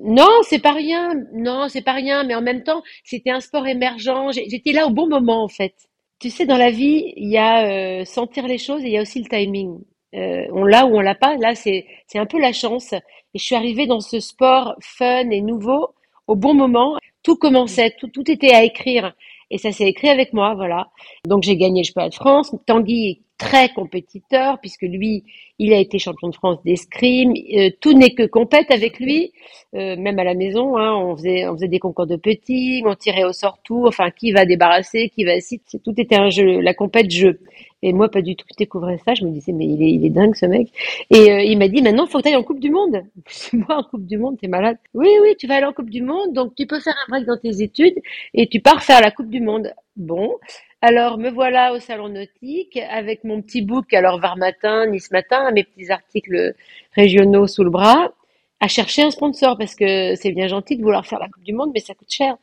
Non, 0.01 0.29
c'est 0.43 0.59
pas 0.59 0.71
rien. 0.71 1.13
Non, 1.33 1.67
c'est 1.69 1.81
pas 1.81 1.93
rien. 1.93 2.23
Mais 2.23 2.35
en 2.35 2.41
même 2.41 2.63
temps, 2.63 2.83
c'était 3.03 3.31
un 3.31 3.39
sport 3.41 3.67
émergent. 3.67 4.31
J'étais 4.31 4.71
là 4.71 4.87
au 4.87 4.89
bon 4.91 5.07
moment, 5.07 5.43
en 5.43 5.47
fait. 5.47 5.73
Tu 6.19 6.29
sais, 6.29 6.45
dans 6.45 6.57
la 6.57 6.71
vie, 6.71 7.13
il 7.15 7.29
y 7.29 7.37
a 7.37 8.01
euh, 8.01 8.05
sentir 8.05 8.47
les 8.47 8.57
choses 8.57 8.83
et 8.83 8.87
il 8.87 8.93
y 8.93 8.97
a 8.97 9.01
aussi 9.01 9.21
le 9.21 9.29
timing. 9.29 9.79
Euh, 10.15 10.45
on 10.51 10.65
l'a 10.65 10.85
ou 10.85 10.97
on 10.97 11.01
l'a 11.01 11.15
pas. 11.15 11.35
Là, 11.37 11.55
c'est 11.55 11.85
un 12.15 12.25
peu 12.25 12.39
la 12.39 12.53
chance. 12.53 12.93
Et 12.93 13.39
je 13.39 13.43
suis 13.43 13.55
arrivée 13.55 13.87
dans 13.87 13.99
ce 13.99 14.19
sport 14.19 14.75
fun 14.81 15.29
et 15.29 15.41
nouveau 15.41 15.89
au 16.27 16.35
bon 16.35 16.53
moment. 16.53 16.97
Tout 17.23 17.35
commençait, 17.35 17.95
tout, 17.99 18.07
tout 18.07 18.29
était 18.31 18.53
à 18.53 18.63
écrire. 18.63 19.13
Et 19.51 19.57
ça 19.57 19.71
s'est 19.71 19.87
écrit 19.87 20.09
avec 20.09 20.33
moi, 20.33 20.53
voilà. 20.55 20.89
Donc 21.25 21.43
j'ai 21.43 21.57
gagné 21.57 21.81
le 21.81 21.85
championnat 21.85 22.09
de 22.09 22.15
France. 22.15 22.55
Tanguy 22.65 23.21
très 23.39 23.69
compétiteur 23.69 24.59
puisque 24.59 24.83
lui, 24.83 25.23
il 25.57 25.73
a 25.73 25.79
été 25.79 25.97
champion 25.97 26.27
de 26.27 26.35
France 26.35 26.59
d'escrime. 26.63 27.33
Euh, 27.55 27.69
tout 27.81 27.93
n'est 27.93 28.13
que 28.13 28.27
compète 28.27 28.69
avec 28.69 28.99
lui, 28.99 29.31
euh, 29.73 29.95
même 29.97 30.19
à 30.19 30.23
la 30.23 30.35
maison. 30.35 30.77
Hein, 30.77 30.93
on 30.95 31.17
faisait, 31.17 31.47
on 31.47 31.53
faisait 31.53 31.67
des 31.67 31.79
concours 31.79 32.05
de 32.05 32.17
petits, 32.17 32.83
on 32.85 32.93
tirait 32.93 33.23
au 33.23 33.33
sort 33.33 33.57
tout. 33.63 33.85
Enfin, 33.87 34.11
qui 34.11 34.31
va 34.31 34.45
débarrasser, 34.45 35.09
qui 35.09 35.23
va 35.23 35.39
si 35.39 35.59
tout 35.83 35.93
était 35.97 36.17
un 36.17 36.29
jeu, 36.29 36.59
la 36.59 36.75
compète 36.75 37.09
jeu. 37.09 37.39
Et 37.81 37.93
moi, 37.93 38.09
pas 38.09 38.21
du 38.21 38.35
tout. 38.35 38.45
Je 38.51 38.57
découvrais 38.57 38.97
ça. 39.05 39.13
Je 39.13 39.23
me 39.25 39.31
disais, 39.31 39.53
mais 39.53 39.65
il 39.65 39.81
est, 39.81 39.91
il 39.91 40.05
est 40.05 40.09
dingue 40.09 40.35
ce 40.35 40.45
mec. 40.45 40.69
Et 41.09 41.31
euh, 41.31 41.41
il 41.41 41.57
m'a 41.57 41.69
dit, 41.69 41.81
maintenant, 41.81 42.07
faut 42.07 42.17
que 42.17 42.23
tu 42.23 42.29
ailles 42.29 42.35
en 42.35 42.43
Coupe 42.43 42.59
du 42.59 42.69
Monde. 42.69 43.03
moi, 43.53 43.77
en 43.77 43.83
Coupe 43.83 44.05
du 44.05 44.17
Monde, 44.17 44.37
t'es 44.39 44.47
malade. 44.47 44.77
Oui, 44.93 45.07
oui, 45.23 45.35
tu 45.37 45.47
vas 45.47 45.55
aller 45.55 45.65
en 45.65 45.73
Coupe 45.73 45.89
du 45.89 46.01
Monde. 46.01 46.33
Donc, 46.33 46.55
tu 46.55 46.67
peux 46.67 46.79
faire 46.79 46.95
un 47.07 47.11
break 47.11 47.25
dans 47.25 47.37
tes 47.37 47.61
études 47.61 47.95
et 48.33 48.47
tu 48.47 48.59
pars 48.59 48.83
faire 48.83 49.01
la 49.01 49.11
Coupe 49.11 49.29
du 49.29 49.39
Monde. 49.41 49.73
Bon. 49.95 50.35
Alors, 50.81 51.17
me 51.17 51.29
voilà 51.29 51.73
au 51.73 51.79
salon 51.79 52.07
nautique 52.07 52.77
avec 52.89 53.25
mon 53.25 53.41
petit 53.41 53.61
book, 53.61 53.93
alors 53.93 54.17
Var 54.21 54.37
Matin, 54.37 54.85
Nice 54.87 55.11
Matin, 55.11 55.51
mes 55.51 55.65
petits 55.65 55.91
articles 55.91 56.55
régionaux 56.93 57.47
sous 57.47 57.65
le 57.65 57.69
bras, 57.69 58.13
à 58.61 58.69
chercher 58.69 59.01
un 59.01 59.11
sponsor 59.11 59.57
parce 59.57 59.75
que 59.75 60.15
c'est 60.15 60.31
bien 60.31 60.47
gentil 60.47 60.77
de 60.77 60.81
vouloir 60.81 61.05
faire 61.05 61.19
la 61.19 61.27
Coupe 61.27 61.43
du 61.43 61.51
Monde, 61.51 61.71
mais 61.73 61.81
ça 61.81 61.93
coûte 61.95 62.09
cher. 62.09 62.37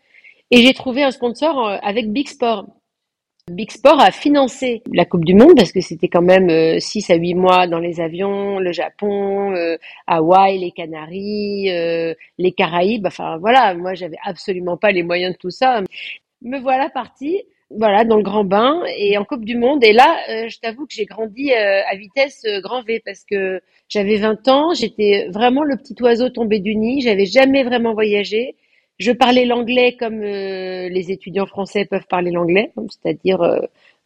Et 0.50 0.59
j'ai 0.59 0.75
trouvé 0.75 1.02
un 1.02 1.12
sponsor 1.12 1.66
euh, 1.66 1.78
avec 1.83 2.12
Big 2.12 2.28
Sport. 2.28 2.66
Big 3.50 3.71
Sport 3.71 4.00
a 4.00 4.11
financé 4.11 4.83
la 4.93 5.07
Coupe 5.07 5.25
du 5.25 5.35
Monde 5.35 5.57
parce 5.57 5.73
que 5.73 5.81
c'était 5.81 6.09
quand 6.09 6.21
même 6.21 6.78
6 6.78 7.11
euh, 7.11 7.14
à 7.14 7.16
8 7.16 7.35
mois 7.37 7.66
dans 7.66 7.78
les 7.78 8.00
avions, 8.02 8.59
le 8.59 8.73
Japon, 8.73 9.55
euh, 9.55 9.78
Hawaï, 10.07 10.59
les 10.59 10.73
Canaries, 10.73 11.71
les 12.37 12.52
Caraïbes. 12.52 13.07
Enfin 13.07 13.38
voilà, 13.38 13.73
moi 13.73 13.95
j'avais 13.95 14.19
absolument 14.23 14.76
pas 14.76 14.93
les 14.93 15.02
moyens 15.02 15.33
de 15.33 15.38
tout 15.38 15.50
ça. 15.50 15.81
Me 16.43 16.59
voilà 16.59 16.90
partie 16.90 17.43
voilà, 17.70 18.04
dans 18.04 18.16
le 18.16 18.23
grand 18.23 18.44
bain 18.44 18.82
et 18.96 19.18
en 19.18 19.25
Coupe 19.25 19.44
du 19.44 19.56
Monde. 19.56 19.82
Et 19.82 19.92
là, 19.92 20.18
euh, 20.30 20.49
je 20.49 20.58
t'avoue 20.58 20.87
que 20.87 20.94
j'ai 20.94 21.04
grandi 21.04 21.52
euh, 21.52 21.80
à 21.90 21.96
vitesse 21.96 22.42
euh, 22.46 22.61
grand 22.61 22.82
V 22.82 23.02
parce 23.04 23.25
que 23.25 23.61
j'avais 23.88 24.16
20 24.16 24.49
ans, 24.49 24.75
j'étais 24.75 25.28
vraiment 25.30 25.64
le 25.64 25.76
petit 25.76 25.94
oiseau 26.00 26.28
tombé 26.28 26.61
du 26.61 26.76
nid, 26.76 27.00
j'avais 27.00 27.26
jamais 27.26 27.64
vraiment 27.64 27.92
voyagé. 27.92 28.54
Je 28.99 29.12
parlais 29.12 29.44
l'anglais 29.44 29.96
comme 29.99 30.23
les 30.23 31.11
étudiants 31.11 31.44
français 31.44 31.85
peuvent 31.85 32.06
parler 32.08 32.30
l'anglais, 32.30 32.73
c'est-à-dire 32.88 33.40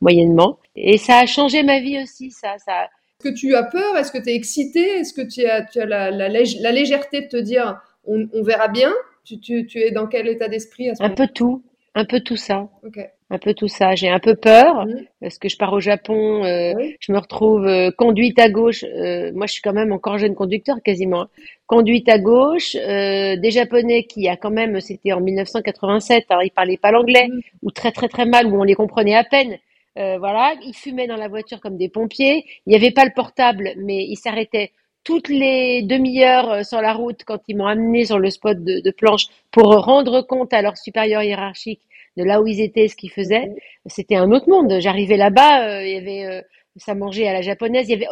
moyennement. 0.01 0.59
Et 0.75 0.99
ça 0.99 1.19
a 1.19 1.27
changé 1.27 1.63
ma 1.63 1.79
vie 1.79 2.03
aussi, 2.03 2.33
ça. 2.33 2.59
ça... 2.59 2.89
Est-ce 3.21 3.31
que 3.31 3.35
tu 3.39 3.55
as 3.55 3.63
peur? 3.63 3.97
Est-ce 3.97 4.11
que 4.11 4.19
tu 4.19 4.31
es 4.31 4.35
excité 4.35 4.81
Est-ce 4.81 5.15
que 5.15 5.23
tu 5.23 5.47
as, 5.47 5.63
tu 5.63 5.81
as 5.81 5.87
la, 5.87 6.11
la, 6.11 6.29
la, 6.29 6.73
légèreté 6.73 7.21
de 7.21 7.29
te 7.29 7.37
dire 7.37 7.81
on, 8.05 8.27
on 8.35 8.43
verra 8.43 8.67
bien? 8.67 8.93
Tu, 9.25 9.39
tu, 9.39 9.65
tu, 9.65 9.79
es 9.79 9.93
dans 9.93 10.09
quel 10.09 10.27
état 10.27 10.49
d'esprit 10.49 10.91
à 10.91 10.97
ce 10.97 11.03
Un 11.05 11.11
peu 11.11 11.29
tout, 11.29 11.63
un 11.95 12.05
peu 12.05 12.21
tout 12.21 12.37
ça. 12.37 12.69
Okay 12.85 13.09
un 13.31 13.39
peu 13.39 13.55
tout 13.55 13.69
ça. 13.69 13.95
J'ai 13.95 14.09
un 14.09 14.19
peu 14.19 14.35
peur 14.35 14.87
mmh. 14.87 15.05
parce 15.21 15.39
que 15.39 15.49
je 15.49 15.57
pars 15.57 15.73
au 15.73 15.81
Japon, 15.81 16.45
euh, 16.45 16.75
je 16.99 17.13
me 17.13 17.19
retrouve 17.19 17.65
euh, 17.65 17.91
conduite 17.93 18.39
à 18.39 18.51
gauche. 18.51 18.85
Euh, 18.85 19.31
moi, 19.35 19.47
je 19.47 19.53
suis 19.53 19.63
quand 19.63 19.73
même 19.73 19.93
encore 19.93 20.19
jeune 20.19 20.35
conducteur 20.35 20.83
quasiment. 20.85 21.23
Hein. 21.23 21.29
Conduite 21.67 22.09
à 22.09 22.19
gauche, 22.19 22.73
des 22.75 23.51
Japonais 23.51 24.03
qui 24.03 24.29
a 24.29 24.37
quand 24.37 24.51
même, 24.51 24.81
c'était 24.81 25.13
en 25.13 25.21
1987, 25.21 26.25
alors 26.29 26.43
ils 26.43 26.51
parlaient 26.51 26.77
pas 26.77 26.91
l'anglais 26.91 27.29
mmh. 27.29 27.41
ou 27.63 27.71
très 27.71 27.93
très 27.93 28.09
très 28.09 28.27
mal, 28.27 28.47
ou 28.47 28.61
on 28.61 28.65
les 28.65 28.75
comprenait 28.75 29.15
à 29.15 29.23
peine. 29.23 29.57
voilà, 29.95 30.55
ils 30.67 30.75
fumaient 30.75 31.07
dans 31.07 31.17
la 31.17 31.29
voiture 31.29 31.61
comme 31.61 31.77
des 31.77 31.89
pompiers. 31.89 32.45
Il 32.67 32.71
n'y 32.71 32.75
avait 32.75 32.91
pas 32.91 33.05
le 33.05 33.13
portable, 33.15 33.71
mais 33.77 34.05
ils 34.05 34.17
s'arrêtaient 34.17 34.73
toutes 35.05 35.29
les 35.29 35.83
demi-heures 35.83 36.51
euh, 36.51 36.63
sur 36.63 36.81
la 36.81 36.93
route 36.93 37.23
quand 37.25 37.41
ils 37.49 37.57
m'ont 37.57 37.67
amené 37.67 38.05
sur 38.05 38.19
le 38.19 38.31
spot 38.31 38.59
de, 38.63 38.91
planche 38.91 39.27
pour 39.51 39.67
rendre 39.85 40.23
compte 40.23 40.53
à 40.53 40.63
leurs 40.63 40.77
supérieurs 40.77 41.23
hiérarchiques 41.23 41.83
de 42.17 42.25
là 42.25 42.43
où 42.43 42.47
ils 42.47 42.61
étaient, 42.61 42.89
ce 42.89 42.97
qu'ils 42.97 43.11
faisaient. 43.11 43.51
C'était 43.87 44.17
un 44.17 44.31
autre 44.33 44.49
monde. 44.49 44.81
J'arrivais 44.81 45.17
là-bas, 45.17 45.69
euh, 45.69 45.87
il 45.87 45.93
y 45.93 45.97
avait 45.97 46.25
euh, 46.27 46.43
ça 46.77 46.95
mangeait 46.95 47.29
à 47.29 47.33
la 47.33 47.43
japonaise, 47.43 47.89
il 47.89 47.93
y 47.93 47.95
avait 47.95 48.09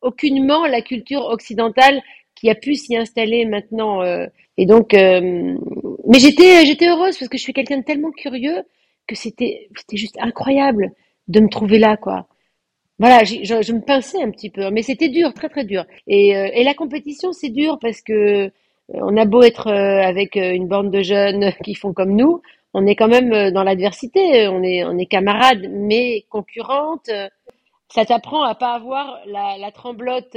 aucunement 0.00 0.66
la 0.66 0.80
culture 0.82 1.26
occidentale 1.26 2.00
qui 2.34 2.50
a 2.50 2.54
pu 2.54 2.74
s'y 2.74 2.96
installer 2.96 3.44
maintenant. 3.44 4.02
et 4.56 4.66
donc, 4.66 4.92
mais 4.92 6.18
j'étais 6.18 6.64
j'étais 6.64 6.88
heureuse 6.88 7.18
parce 7.18 7.28
que 7.28 7.36
je 7.36 7.42
suis 7.42 7.52
quelqu'un 7.52 7.78
de 7.78 7.84
tellement 7.84 8.10
curieux 8.12 8.62
que 9.06 9.14
c'était 9.14 9.68
c'était 9.76 9.96
juste 9.96 10.16
incroyable 10.20 10.92
de 11.26 11.40
me 11.40 11.48
trouver 11.48 11.78
là, 11.78 11.96
quoi 11.96 12.28
voilà, 12.98 13.22
je, 13.22 13.44
je, 13.44 13.72
me 13.72 13.80
pinçais 13.80 14.20
un 14.20 14.30
petit 14.30 14.50
peu, 14.50 14.70
mais 14.70 14.82
c'était 14.82 15.08
dur, 15.08 15.32
très 15.32 15.48
très 15.48 15.64
dur. 15.64 15.84
Et, 16.08 16.36
euh, 16.36 16.48
et 16.52 16.64
la 16.64 16.74
compétition, 16.74 17.32
c'est 17.32 17.48
dur 17.50 17.78
parce 17.80 18.00
que 18.02 18.46
euh, 18.46 18.50
on 18.90 19.16
a 19.16 19.24
beau 19.24 19.42
être 19.42 19.68
euh, 19.68 20.02
avec 20.02 20.34
une 20.34 20.66
bande 20.66 20.90
de 20.90 21.02
jeunes 21.02 21.52
qui 21.64 21.74
font 21.74 21.92
comme 21.92 22.16
nous, 22.16 22.42
on 22.74 22.86
est 22.86 22.96
quand 22.96 23.08
même 23.08 23.50
dans 23.52 23.62
l'adversité, 23.62 24.48
on 24.48 24.62
est 24.62 24.84
on 24.84 24.98
est 24.98 25.06
camarades, 25.06 25.66
mais 25.70 26.24
concurrentes. 26.28 27.10
Ça 27.90 28.04
t'apprend 28.04 28.42
à 28.42 28.54
pas 28.54 28.74
avoir 28.74 29.18
la, 29.26 29.56
la 29.58 29.70
tremblote 29.72 30.36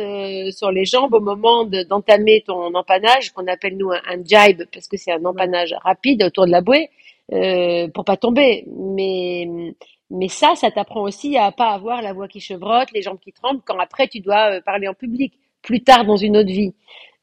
sur 0.51 0.72
les 0.72 0.86
jambes 0.86 1.13
au 1.13 1.20
moment 1.20 1.65
d'entamer 1.65 2.44
ton 2.48 2.74
empannage, 2.74 3.32
qu'on 3.32 3.48
appelle 3.48 3.75
nous 3.75 3.91
un, 3.91 4.00
un 4.08 4.24
jibe, 4.24 4.63
parce 4.72 4.88
que 4.88 4.96
c'est 4.96 5.12
un 5.12 5.25
empannage 5.25 5.75
rapide 5.84 6.24
autour 6.24 6.46
de 6.46 6.51
la 6.51 6.62
bouée, 6.62 6.89
euh, 7.34 7.88
pour 7.90 8.06
pas 8.06 8.18
tomber. 8.18 8.66
Mais 8.68 9.74
mais 10.12 10.28
ça, 10.28 10.56
ça 10.56 10.70
t'apprend 10.72 11.04
aussi 11.04 11.38
à 11.38 11.52
pas 11.52 11.70
avoir 11.70 12.02
la 12.02 12.14
voix 12.14 12.28
qui 12.28 12.42
chevrotte, 12.42 12.92
les 12.94 13.02
jambes 13.02 13.20
qui 13.20 13.32
tremblent, 13.32 13.62
quand 13.66 13.80
après 13.80 14.08
tu 14.08 14.20
dois 14.20 14.58
euh, 14.58 14.62
parler 14.62 14.88
en 14.88 14.94
public, 14.94 15.34
plus 15.62 15.82
tard 15.82 16.06
dans 16.06 16.18
une 16.18 16.36
autre 16.36 16.50
vie, 16.50 16.74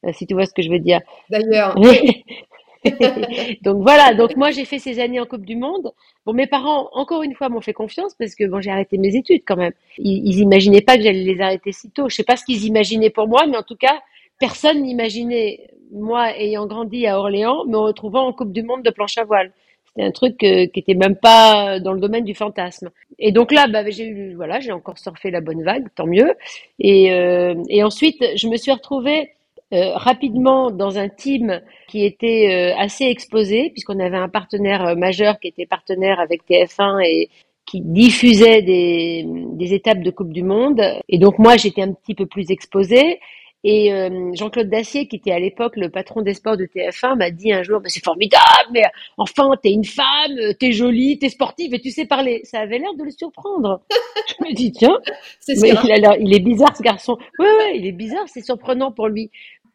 euh, 0.05 0.11
si 0.11 0.25
tu 0.25 0.33
vois 0.33 0.45
ce 0.45 0.53
que 0.53 0.63
je 0.63 0.69
veux 0.69 0.79
dire. 0.79 0.99
D'ailleurs. 1.29 1.75
donc 3.61 3.83
voilà, 3.83 4.13
donc 4.13 4.35
moi 4.37 4.51
j'ai 4.51 4.65
fait 4.65 4.79
ces 4.79 4.99
années 4.99 5.19
en 5.19 5.25
Coupe 5.25 5.45
du 5.45 5.55
Monde. 5.55 5.91
Bon, 6.25 6.33
mes 6.33 6.47
parents, 6.47 6.89
encore 6.93 7.21
une 7.21 7.35
fois, 7.35 7.49
m'ont 7.49 7.61
fait 7.61 7.73
confiance 7.73 8.15
parce 8.15 8.33
que 8.33 8.45
bon, 8.45 8.59
j'ai 8.59 8.71
arrêté 8.71 8.97
mes 8.97 9.15
études 9.15 9.43
quand 9.45 9.57
même. 9.57 9.73
Ils, 9.99 10.27
ils 10.27 10.39
imaginaient 10.39 10.81
pas 10.81 10.97
que 10.97 11.03
j'allais 11.03 11.23
les 11.23 11.41
arrêter 11.41 11.71
si 11.71 11.91
tôt. 11.91 12.09
Je 12.09 12.15
sais 12.15 12.23
pas 12.23 12.37
ce 12.37 12.45
qu'ils 12.45 12.65
imaginaient 12.65 13.11
pour 13.11 13.27
moi, 13.27 13.45
mais 13.45 13.57
en 13.57 13.63
tout 13.63 13.75
cas, 13.75 13.99
personne 14.39 14.81
n'imaginait, 14.81 15.69
moi 15.91 16.35
ayant 16.37 16.65
grandi 16.65 17.05
à 17.05 17.19
Orléans, 17.19 17.65
me 17.65 17.77
retrouvant 17.77 18.25
en 18.25 18.33
Coupe 18.33 18.51
du 18.51 18.63
Monde 18.63 18.81
de 18.81 18.89
planche 18.89 19.17
à 19.19 19.25
voile. 19.25 19.51
C'était 19.89 20.07
un 20.07 20.11
truc 20.11 20.43
euh, 20.43 20.67
qui 20.67 20.79
était 20.79 20.93
même 20.93 21.15
pas 21.15 21.79
dans 21.79 21.93
le 21.93 21.99
domaine 21.99 22.23
du 22.23 22.35
fantasme. 22.35 22.89
Et 23.17 23.31
donc 23.31 23.51
là, 23.51 23.67
bah, 23.67 23.89
j'ai 23.89 24.07
eu, 24.07 24.35
voilà, 24.35 24.59
j'ai 24.59 24.71
encore 24.71 24.97
surfé 24.97 25.31
la 25.31 25.41
bonne 25.41 25.63
vague, 25.63 25.87
tant 25.95 26.07
mieux. 26.07 26.33
Et, 26.79 27.11
euh, 27.11 27.55
et 27.69 27.83
ensuite, 27.83 28.23
je 28.35 28.47
me 28.47 28.57
suis 28.57 28.71
retrouvée 28.71 29.31
euh, 29.73 29.91
rapidement 29.95 30.71
dans 30.71 30.97
un 30.97 31.09
team 31.09 31.61
qui 31.87 32.05
était 32.05 32.73
assez 32.77 33.05
exposé, 33.05 33.71
puisqu'on 33.71 33.99
avait 33.99 34.17
un 34.17 34.29
partenaire 34.29 34.95
majeur 34.95 35.39
qui 35.39 35.47
était 35.47 35.65
partenaire 35.65 36.19
avec 36.19 36.41
TF1 36.47 37.03
et 37.05 37.29
qui 37.65 37.81
diffusait 37.81 38.63
des, 38.63 39.25
des 39.27 39.73
étapes 39.73 40.01
de 40.01 40.09
Coupe 40.09 40.33
du 40.33 40.43
Monde. 40.43 40.81
Et 41.07 41.19
donc 41.19 41.37
moi, 41.37 41.55
j'étais 41.57 41.83
un 41.83 41.93
petit 41.93 42.15
peu 42.15 42.25
plus 42.25 42.49
exposée. 42.49 43.19
Et 43.63 43.93
euh, 43.93 44.31
Jean-Claude 44.35 44.69
Dacier, 44.69 45.07
qui 45.07 45.17
était 45.17 45.31
à 45.31 45.39
l'époque 45.39 45.75
le 45.75 45.89
patron 45.89 46.21
des 46.21 46.33
sports 46.33 46.55
de 46.55 46.65
TF1, 46.65 47.17
m'a 47.17 47.29
dit 47.29 47.51
un 47.51 47.61
jour, 47.61 47.81
bah, 47.81 47.89
c'est 47.89 48.03
formidable, 48.03 48.69
mais 48.71 48.83
enfin, 49.17 49.51
t'es 49.61 49.71
une 49.71 49.83
femme, 49.83 50.53
t'es 50.59 50.71
jolie, 50.71 51.19
t'es 51.19 51.27
sportive 51.29 51.73
et 51.73 51.79
tu 51.79 51.91
sais 51.91 52.05
parler. 52.05 52.41
Ça 52.45 52.59
avait 52.59 52.77
l'air 52.79 52.93
de 52.97 53.03
le 53.03 53.11
surprendre. 53.11 53.81
Je 54.27 54.45
me 54.45 54.53
dis, 54.53 54.71
tiens, 54.71 54.97
mais 55.47 55.69
il, 55.69 56.17
il, 56.21 56.33
est 56.33 56.39
bizarre 56.39 56.75
ce 56.75 56.83
garçon. 56.83 57.17
Ouais, 57.37 57.45
ouais, 57.57 57.77
il 57.77 57.85
est 57.85 57.91
bizarre, 57.91 58.27
c'est 58.27 58.43
surprenant 58.43 58.93
pour 58.93 59.09
lui. 59.09 59.29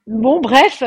Bon, 0.07 0.41
bref, 0.41 0.83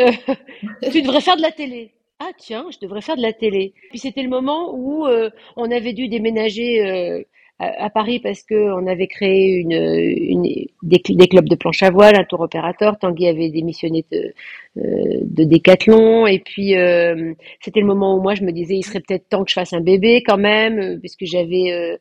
euh, 0.00 0.10
tu 0.90 1.02
devrais 1.02 1.20
faire 1.20 1.36
de 1.36 1.42
la 1.42 1.52
télé. 1.52 1.92
Ah 2.18 2.30
tiens, 2.36 2.66
je 2.70 2.78
devrais 2.78 3.00
faire 3.00 3.16
de 3.16 3.22
la 3.22 3.32
télé. 3.32 3.72
Puis 3.90 3.98
c'était 3.98 4.22
le 4.22 4.28
moment 4.28 4.74
où 4.74 5.06
euh, 5.06 5.30
on 5.56 5.70
avait 5.70 5.94
dû 5.94 6.08
déménager 6.08 7.24
à, 7.60 7.90
Paris 7.90 8.20
parce 8.20 8.42
que 8.42 8.54
on 8.54 8.86
avait 8.86 9.06
créé 9.06 9.56
une, 9.56 9.72
une 9.72 10.42
des, 10.82 11.02
des, 11.06 11.28
clubs 11.28 11.48
de 11.48 11.54
planche 11.54 11.82
à 11.82 11.90
voile, 11.90 12.16
un 12.16 12.24
tour 12.24 12.40
opérateur. 12.40 12.98
Tanguy 12.98 13.28
avait 13.28 13.50
démissionné 13.50 14.04
de, 14.10 14.32
euh, 14.78 15.18
de 15.22 15.44
Décathlon 15.44 16.26
et 16.26 16.38
puis 16.38 16.74
euh, 16.74 17.34
c'était 17.60 17.80
le 17.80 17.86
moment 17.86 18.16
où 18.16 18.22
moi 18.22 18.34
je 18.34 18.44
me 18.44 18.52
disais 18.52 18.76
il 18.76 18.82
serait 18.82 19.00
peut-être 19.00 19.28
temps 19.28 19.44
que 19.44 19.50
je 19.50 19.54
fasse 19.54 19.74
un 19.74 19.80
bébé 19.80 20.22
quand 20.26 20.38
même 20.38 20.78
euh, 20.78 20.98
puisque 20.98 21.26
j'avais 21.26 21.98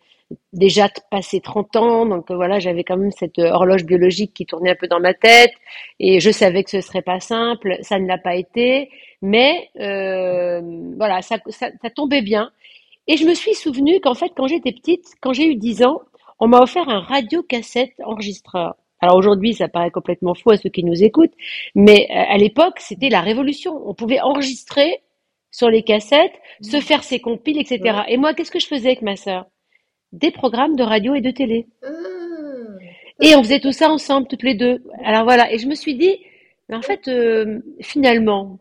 déjà 0.54 0.88
passé 1.12 1.42
30 1.42 1.75
ans. 1.75 2.06
Donc 2.06 2.32
voilà 2.32 2.60
j'avais 2.60 2.86
quand 2.86 2.98
même 2.98 3.12
cette 3.12 3.39
horloge 3.39 3.84
biologique 3.84 4.34
qui 4.34 4.46
tournait 4.46 4.72
un 4.72 4.75
peu 4.75 4.88
dans 4.88 5.01
ma 5.01 5.13
tête. 5.13 5.51
Et 6.00 6.22
je 6.22 6.32
savais 6.32 6.63
que 6.63 6.70
ce 6.70 6.80
serait 6.80 7.01
pas 7.01 7.20
simple. 7.20 7.78
Ça 7.82 8.00
ne 8.00 8.08
l'a 8.08 8.18
pas 8.18 8.36
été. 8.36 8.89
Mais 9.22 9.70
voilà 9.75 11.22
ça, 11.22 11.38
ça, 11.50 11.70
ça 11.82 11.89
tombait 11.89 12.22
bien 12.22 12.50
et 13.10 13.18
je 13.18 13.25
me 13.25 13.34
suis 13.34 13.56
souvenu 13.56 14.00
qu'en 14.00 14.13
fait, 14.13 14.32
quand 14.38 14.46
j'étais 14.46 14.72
petite, 14.72 15.04
quand 15.20 15.34
j'ai 15.34 15.48
eu 15.48 15.56
10 15.56 15.84
ans, 15.84 16.01
on 16.39 16.48
m'a 16.48 16.60
offert 16.60 16.88
un 16.89 17.00
radiocassette 17.00 18.00
enregistreur. 18.06 18.75
Alors 19.01 19.18
aujourd'hui, 19.18 19.56
ça 19.56 19.68
paraît 19.68 19.89
complètement 19.89 20.36
fou 20.36 20.51
à 20.51 20.58
ceux 20.58 20.70
qui 20.70 20.84
nous 20.84 21.04
écoutent, 21.04 21.34
mais 21.74 22.08
euh, 22.12 22.13
à 22.13 22.38
l'époque, 22.38 22.80
c'était 22.80 23.10
la 23.10 23.22
révolution. 23.22 23.82
On 23.86 23.96
pouvait 23.96 24.20
enregistrer 24.20 25.01
sur 25.50 25.72
les 25.72 25.82
cassettes, 25.82 26.39
se 26.62 26.78
mmh. 26.78 26.82
faire 26.82 27.04
ses 27.04 27.20
compiles, 27.20 27.60
etc. 27.60 28.01
Et 28.10 28.18
moi, 28.18 28.36
qu'est-ce 28.36 28.51
que 28.51 28.60
je 28.60 28.68
faisais 28.68 28.89
avec 28.89 29.01
ma 29.01 29.16
sœur? 29.16 29.48
Des 30.12 30.30
programmes 30.30 30.75
de 30.75 30.84
radio 30.84 31.16
et 31.16 31.22
de 31.22 31.32
télé. 31.32 31.66
Ah. 31.84 31.89
Et 33.22 33.36
on 33.36 33.42
faisait 33.42 33.60
tout 33.60 33.72
ça 33.72 33.89
ensemble, 33.89 34.28
toutes 34.28 34.44
les 34.44 34.54
deux. 34.54 34.84
Alors 35.04 35.24
voilà, 35.24 35.51
et 35.51 35.58
je 35.58 35.68
me 35.68 35.74
suis 35.74 35.96
dit, 35.96 36.16
mais 36.70 36.75
en 36.75 36.84
fait, 36.84 37.08
euh, 37.08 37.60
finalement, 37.82 38.60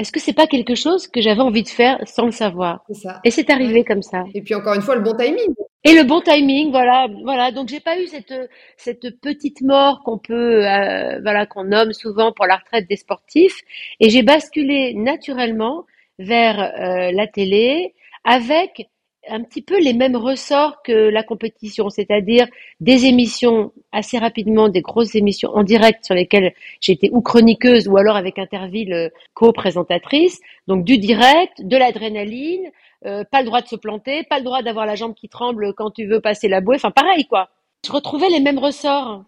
est-ce 0.00 0.12
que 0.12 0.20
c'est 0.20 0.32
pas 0.32 0.46
quelque 0.46 0.74
chose 0.74 1.06
que 1.08 1.20
j'avais 1.20 1.42
envie 1.42 1.62
de 1.62 1.68
faire 1.68 1.98
sans 2.06 2.24
le 2.24 2.32
savoir? 2.32 2.84
Ça. 2.92 3.20
Et 3.22 3.30
c'est 3.30 3.50
arrivé 3.50 3.84
comme 3.84 4.00
ça. 4.00 4.24
Et 4.34 4.40
puis 4.40 4.54
encore 4.54 4.74
une 4.74 4.80
fois, 4.80 4.94
le 4.96 5.02
bon 5.02 5.14
timing. 5.14 5.54
Et 5.84 5.94
le 5.94 6.04
bon 6.04 6.20
timing, 6.22 6.70
voilà, 6.70 7.06
voilà. 7.22 7.52
Donc 7.52 7.68
j'ai 7.68 7.80
pas 7.80 8.00
eu 8.00 8.06
cette 8.06 8.34
cette 8.78 9.20
petite 9.20 9.60
mort 9.60 10.02
qu'on 10.04 10.18
peut, 10.18 10.66
euh, 10.66 11.20
voilà, 11.22 11.44
qu'on 11.44 11.64
nomme 11.64 11.92
souvent 11.92 12.32
pour 12.32 12.46
la 12.46 12.56
retraite 12.56 12.88
des 12.88 12.96
sportifs. 12.96 13.60
Et 14.00 14.08
j'ai 14.08 14.22
basculé 14.22 14.94
naturellement 14.94 15.84
vers 16.18 16.58
euh, 16.58 17.12
la 17.12 17.26
télé 17.26 17.94
avec 18.24 18.88
un 19.30 19.42
petit 19.42 19.62
peu 19.62 19.78
les 19.80 19.92
mêmes 19.92 20.16
ressorts 20.16 20.82
que 20.82 20.92
la 20.92 21.22
compétition, 21.22 21.88
c'est-à-dire 21.90 22.46
des 22.80 23.06
émissions 23.06 23.72
assez 23.92 24.18
rapidement, 24.18 24.68
des 24.68 24.82
grosses 24.82 25.14
émissions 25.14 25.50
en 25.50 25.62
direct 25.62 26.04
sur 26.04 26.14
lesquelles 26.14 26.52
j'étais 26.80 27.10
ou 27.12 27.20
chroniqueuse 27.20 27.88
ou 27.88 27.96
alors 27.96 28.16
avec 28.16 28.38
Interville 28.38 28.92
euh, 28.92 29.08
co-présentatrice, 29.34 30.40
donc 30.66 30.84
du 30.84 30.98
direct, 30.98 31.62
de 31.62 31.76
l'adrénaline, 31.76 32.70
euh, 33.06 33.24
pas 33.30 33.40
le 33.40 33.46
droit 33.46 33.62
de 33.62 33.68
se 33.68 33.76
planter, 33.76 34.24
pas 34.24 34.38
le 34.38 34.44
droit 34.44 34.62
d'avoir 34.62 34.86
la 34.86 34.94
jambe 34.94 35.14
qui 35.14 35.28
tremble 35.28 35.72
quand 35.74 35.90
tu 35.90 36.06
veux 36.06 36.20
passer 36.20 36.48
la 36.48 36.60
bouée, 36.60 36.76
enfin 36.76 36.90
pareil 36.90 37.26
quoi. 37.26 37.48
Je 37.86 37.92
retrouvais 37.92 38.28
les 38.28 38.40
mêmes 38.40 38.58
ressorts. 38.58 39.24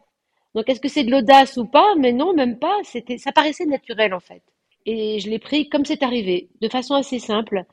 Donc 0.55 0.69
est-ce 0.69 0.81
que 0.81 0.89
c'est 0.89 1.05
de 1.05 1.11
l'audace 1.11 1.57
ou 1.57 1.65
pas? 1.65 1.95
Mais 1.99 2.13
non, 2.13 2.35
même 2.35 2.59
pas. 2.59 2.77
C'était, 2.83 3.17
ça 3.17 3.33
paraissait 3.33 3.65
naturel 3.65 4.13
en 4.13 4.21
fait. 4.21 4.43
Et 4.85 5.21
je 5.21 5.31
l'ai 5.31 5.39
pris 5.39 5.69
comme 5.69 5.85
c'est 5.85 6.03
arrivé, 6.03 6.49
de 6.61 6.69
façon 6.69 6.95
assez 6.95 7.19
simple. 7.19 7.65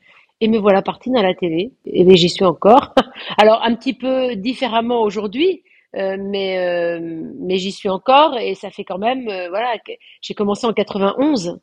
Et 0.41 0.48
me 0.48 0.58
voilà 0.58 0.81
partie 0.81 1.10
dans 1.10 1.22
la 1.22 1.34
télé. 1.34 1.72
Et 1.86 2.15
j'y 2.15 2.29
suis 2.29 2.46
encore. 2.46 2.93
Alors 3.38 3.62
un 3.63 3.75
petit 3.75 3.93
peu 3.93 4.36
différemment 4.36 5.01
aujourd'hui, 5.01 5.63
euh, 5.96 6.17
mais 6.19 6.60
euh, 6.60 7.00
mais 7.39 7.58
j'y 7.58 7.72
suis 7.72 7.89
encore 7.89 8.38
et 8.38 8.53
ça 8.53 8.69
fait 8.69 8.84
quand 8.84 9.00
même 9.00 9.27
euh, 9.27 9.50
voilà 9.50 9.74
j'ai 10.22 10.36
commencé 10.36 10.67
en 10.67 10.74
91 10.74 11.60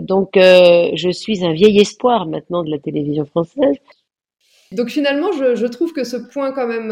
donc 0.00 0.30
je 0.34 1.10
suis 1.12 1.44
un 1.44 1.52
vieil 1.52 1.78
espoir 1.78 2.26
maintenant 2.26 2.64
de 2.64 2.70
la 2.70 2.78
télévision 2.78 3.24
française 3.26 3.76
donc 4.72 4.88
finalement, 4.88 5.30
je, 5.30 5.66
trouve 5.66 5.92
que 5.92 6.02
ce 6.02 6.16
point 6.16 6.50
quand 6.50 6.66
même 6.66 6.90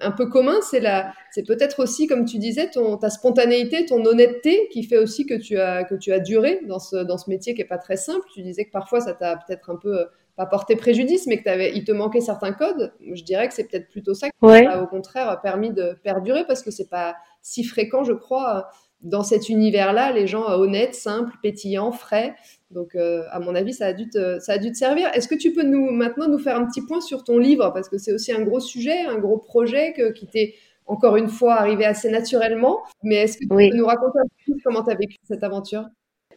un 0.00 0.10
peu 0.12 0.26
commun, 0.30 0.54
c'est 0.62 0.80
la, 0.80 1.12
c'est 1.32 1.46
peut-être 1.46 1.82
aussi, 1.82 2.06
comme 2.06 2.24
tu 2.24 2.38
disais, 2.38 2.70
ta 3.00 3.10
spontanéité, 3.10 3.84
ton 3.84 4.02
honnêteté, 4.06 4.68
qui 4.72 4.82
fait 4.84 4.96
aussi 4.96 5.26
que 5.26 5.34
tu 5.34 5.58
as 5.58 5.84
que 5.84 5.94
tu 5.94 6.10
as 6.12 6.20
duré 6.20 6.60
dans 6.66 6.78
ce 6.78 6.96
dans 6.96 7.18
ce 7.18 7.28
métier 7.28 7.54
qui 7.54 7.60
est 7.60 7.66
pas 7.66 7.76
très 7.76 7.96
simple. 7.98 8.24
Tu 8.32 8.40
disais 8.40 8.64
que 8.64 8.70
parfois 8.70 9.00
ça 9.00 9.12
t'a 9.12 9.36
peut-être 9.36 9.68
un 9.68 9.76
peu 9.76 10.06
pas 10.36 10.46
porté 10.46 10.76
préjudice, 10.76 11.26
mais 11.26 11.42
que 11.42 11.48
avais, 11.48 11.72
il 11.74 11.84
te 11.84 11.92
manquait 11.92 12.20
certains 12.20 12.52
codes, 12.52 12.94
je 13.12 13.22
dirais 13.22 13.48
que 13.48 13.54
c'est 13.54 13.64
peut-être 13.64 13.88
plutôt 13.88 14.14
ça 14.14 14.28
qui 14.28 14.34
t'a 14.40 14.82
au 14.82 14.86
contraire 14.86 15.40
permis 15.42 15.70
de 15.70 15.98
perdurer 16.02 16.44
parce 16.46 16.62
que 16.62 16.70
c'est 16.70 16.88
pas 16.88 17.16
si 17.42 17.64
fréquent, 17.64 18.04
je 18.04 18.12
crois, 18.12 18.68
dans 19.02 19.24
cet 19.24 19.48
univers-là, 19.48 20.12
les 20.12 20.26
gens 20.26 20.48
honnêtes, 20.48 20.94
simples, 20.94 21.34
pétillants, 21.42 21.92
frais. 21.92 22.34
Donc, 22.70 22.94
euh, 22.94 23.24
à 23.30 23.40
mon 23.40 23.54
avis, 23.54 23.74
ça 23.74 23.86
a 23.86 23.92
dû 23.92 24.08
te, 24.08 24.38
ça 24.38 24.52
a 24.54 24.58
dû 24.58 24.70
te 24.70 24.76
servir. 24.76 25.10
Est-ce 25.12 25.28
que 25.28 25.34
tu 25.34 25.52
peux 25.52 25.64
nous 25.64 25.90
maintenant 25.90 26.28
nous 26.28 26.38
faire 26.38 26.56
un 26.56 26.66
petit 26.66 26.82
point 26.86 27.00
sur 27.00 27.24
ton 27.24 27.38
livre? 27.38 27.70
Parce 27.74 27.88
que 27.88 27.98
c'est 27.98 28.12
aussi 28.12 28.32
un 28.32 28.42
gros 28.42 28.60
sujet, 28.60 29.00
un 29.00 29.18
gros 29.18 29.38
projet 29.38 29.92
que, 29.92 30.12
qui 30.12 30.26
t'est 30.26 30.54
encore 30.86 31.16
une 31.16 31.28
fois 31.28 31.54
arrivé 31.54 31.84
assez 31.84 32.10
naturellement. 32.10 32.82
Mais 33.02 33.16
est-ce 33.16 33.38
que 33.38 33.42
tu 33.42 33.48
peux 33.48 33.76
nous 33.76 33.86
raconter 33.86 34.18
un 34.18 34.22
peu 34.22 34.52
plus 34.52 34.62
comment 34.62 34.84
tu 34.84 34.90
as 34.90 34.94
vécu 34.94 35.16
cette 35.24 35.42
aventure? 35.42 35.84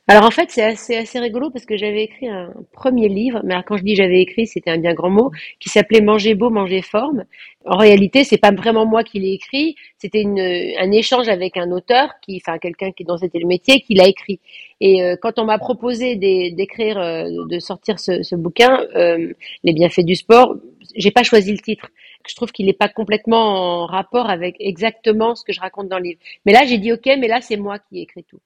Alors 0.07 0.23
en 0.23 0.29
fait, 0.29 0.51
c'est 0.51 0.61
assez, 0.61 0.95
assez 0.95 1.17
rigolo 1.17 1.49
parce 1.49 1.65
que 1.65 1.77
j'avais 1.77 2.03
écrit 2.03 2.27
un 2.27 2.53
premier 2.73 3.09
livre, 3.09 3.41
mais 3.43 3.55
quand 3.65 3.75
je 3.75 3.83
dis 3.83 3.95
j'avais 3.95 4.21
écrit, 4.21 4.45
c'était 4.45 4.69
un 4.69 4.77
bien 4.77 4.93
grand 4.93 5.09
mot, 5.09 5.31
qui 5.59 5.69
s'appelait 5.69 6.01
Manger 6.01 6.35
beau, 6.35 6.51
manger 6.51 6.83
forme. 6.83 7.23
En 7.65 7.77
réalité, 7.77 8.23
c'est 8.23 8.37
pas 8.37 8.51
vraiment 8.51 8.85
moi 8.85 9.03
qui 9.03 9.19
l'ai 9.19 9.31
écrit, 9.33 9.75
c'était 9.97 10.23
un 10.23 10.91
échange 10.91 11.27
avec 11.27 11.57
un 11.57 11.71
auteur, 11.71 12.09
qui, 12.21 12.39
enfin 12.39 12.59
quelqu'un 12.59 12.91
qui 12.91 13.03
dont 13.03 13.17
c'était 13.17 13.39
le 13.39 13.47
métier, 13.47 13.81
qui 13.81 13.95
l'a 13.95 14.07
écrit. 14.07 14.39
Et 14.79 15.01
euh, 15.01 15.15
quand 15.19 15.39
on 15.39 15.45
m'a 15.45 15.57
proposé 15.57 16.15
d'écrire, 16.15 16.99
euh, 16.99 17.27
de 17.49 17.57
sortir 17.57 17.99
ce, 17.99 18.21
ce 18.21 18.35
bouquin, 18.35 18.85
euh, 18.95 19.33
Les 19.63 19.73
bienfaits 19.73 20.05
du 20.05 20.15
sport, 20.15 20.55
j'ai 20.95 21.09
pas 21.11 21.23
choisi 21.23 21.51
le 21.51 21.57
titre. 21.57 21.89
Je 22.27 22.35
trouve 22.35 22.51
qu'il 22.51 22.67
n'est 22.67 22.73
pas 22.73 22.89
complètement 22.89 23.83
en 23.83 23.85
rapport 23.87 24.29
avec 24.29 24.55
exactement 24.59 25.33
ce 25.33 25.43
que 25.43 25.51
je 25.51 25.59
raconte 25.59 25.89
dans 25.89 25.97
le 25.97 26.03
livre. 26.09 26.19
Mais 26.45 26.53
là, 26.53 26.63
j'ai 26.65 26.77
dit 26.77 26.91
ok, 26.93 27.05
mais 27.19 27.27
là 27.27 27.41
c'est 27.41 27.57
moi 27.57 27.79
qui 27.79 27.99
ai 27.99 28.01
écrit 28.03 28.23
tout, 28.23 28.39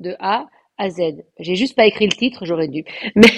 de 0.00 0.14
A 0.20 0.46
à 0.78 0.90
Z. 0.90 1.24
J'ai 1.38 1.54
juste 1.54 1.76
pas 1.76 1.86
écrit 1.86 2.06
le 2.06 2.12
titre, 2.12 2.44
j'aurais 2.44 2.68
dû. 2.68 2.84
Mais, 3.14 3.28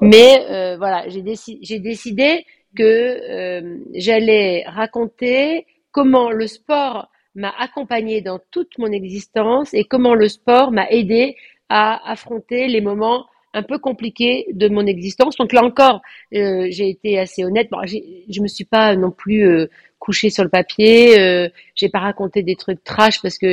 mais 0.00 0.46
euh, 0.50 0.76
voilà, 0.76 1.08
j'ai 1.08 1.22
décidé, 1.22 1.78
décidé 1.78 2.44
que 2.76 2.82
euh, 2.82 3.78
j'allais 3.94 4.64
raconter 4.66 5.66
comment 5.90 6.30
le 6.30 6.46
sport 6.46 7.08
m'a 7.34 7.52
accompagné 7.58 8.20
dans 8.20 8.40
toute 8.50 8.78
mon 8.78 8.90
existence 8.92 9.74
et 9.74 9.84
comment 9.84 10.14
le 10.14 10.28
sport 10.28 10.70
m'a 10.70 10.88
aidé 10.90 11.36
à 11.68 12.10
affronter 12.10 12.66
les 12.68 12.80
moments 12.80 13.26
un 13.54 13.62
peu 13.62 13.78
compliqués 13.78 14.46
de 14.52 14.68
mon 14.68 14.86
existence. 14.86 15.36
Donc 15.36 15.52
là 15.52 15.64
encore, 15.64 16.02
euh, 16.34 16.66
j'ai 16.70 16.88
été 16.88 17.18
assez 17.18 17.44
honnête. 17.44 17.68
Bon, 17.70 17.78
je 17.86 18.42
me 18.42 18.46
suis 18.46 18.64
pas 18.64 18.94
non 18.94 19.10
plus 19.10 19.46
euh, 19.46 19.70
couchée 19.98 20.30
sur 20.30 20.44
le 20.44 20.50
papier. 20.50 21.18
Euh, 21.18 21.48
j'ai 21.74 21.88
pas 21.88 22.00
raconté 22.00 22.42
des 22.42 22.56
trucs 22.56 22.82
trash 22.84 23.20
parce 23.22 23.38
que 23.38 23.46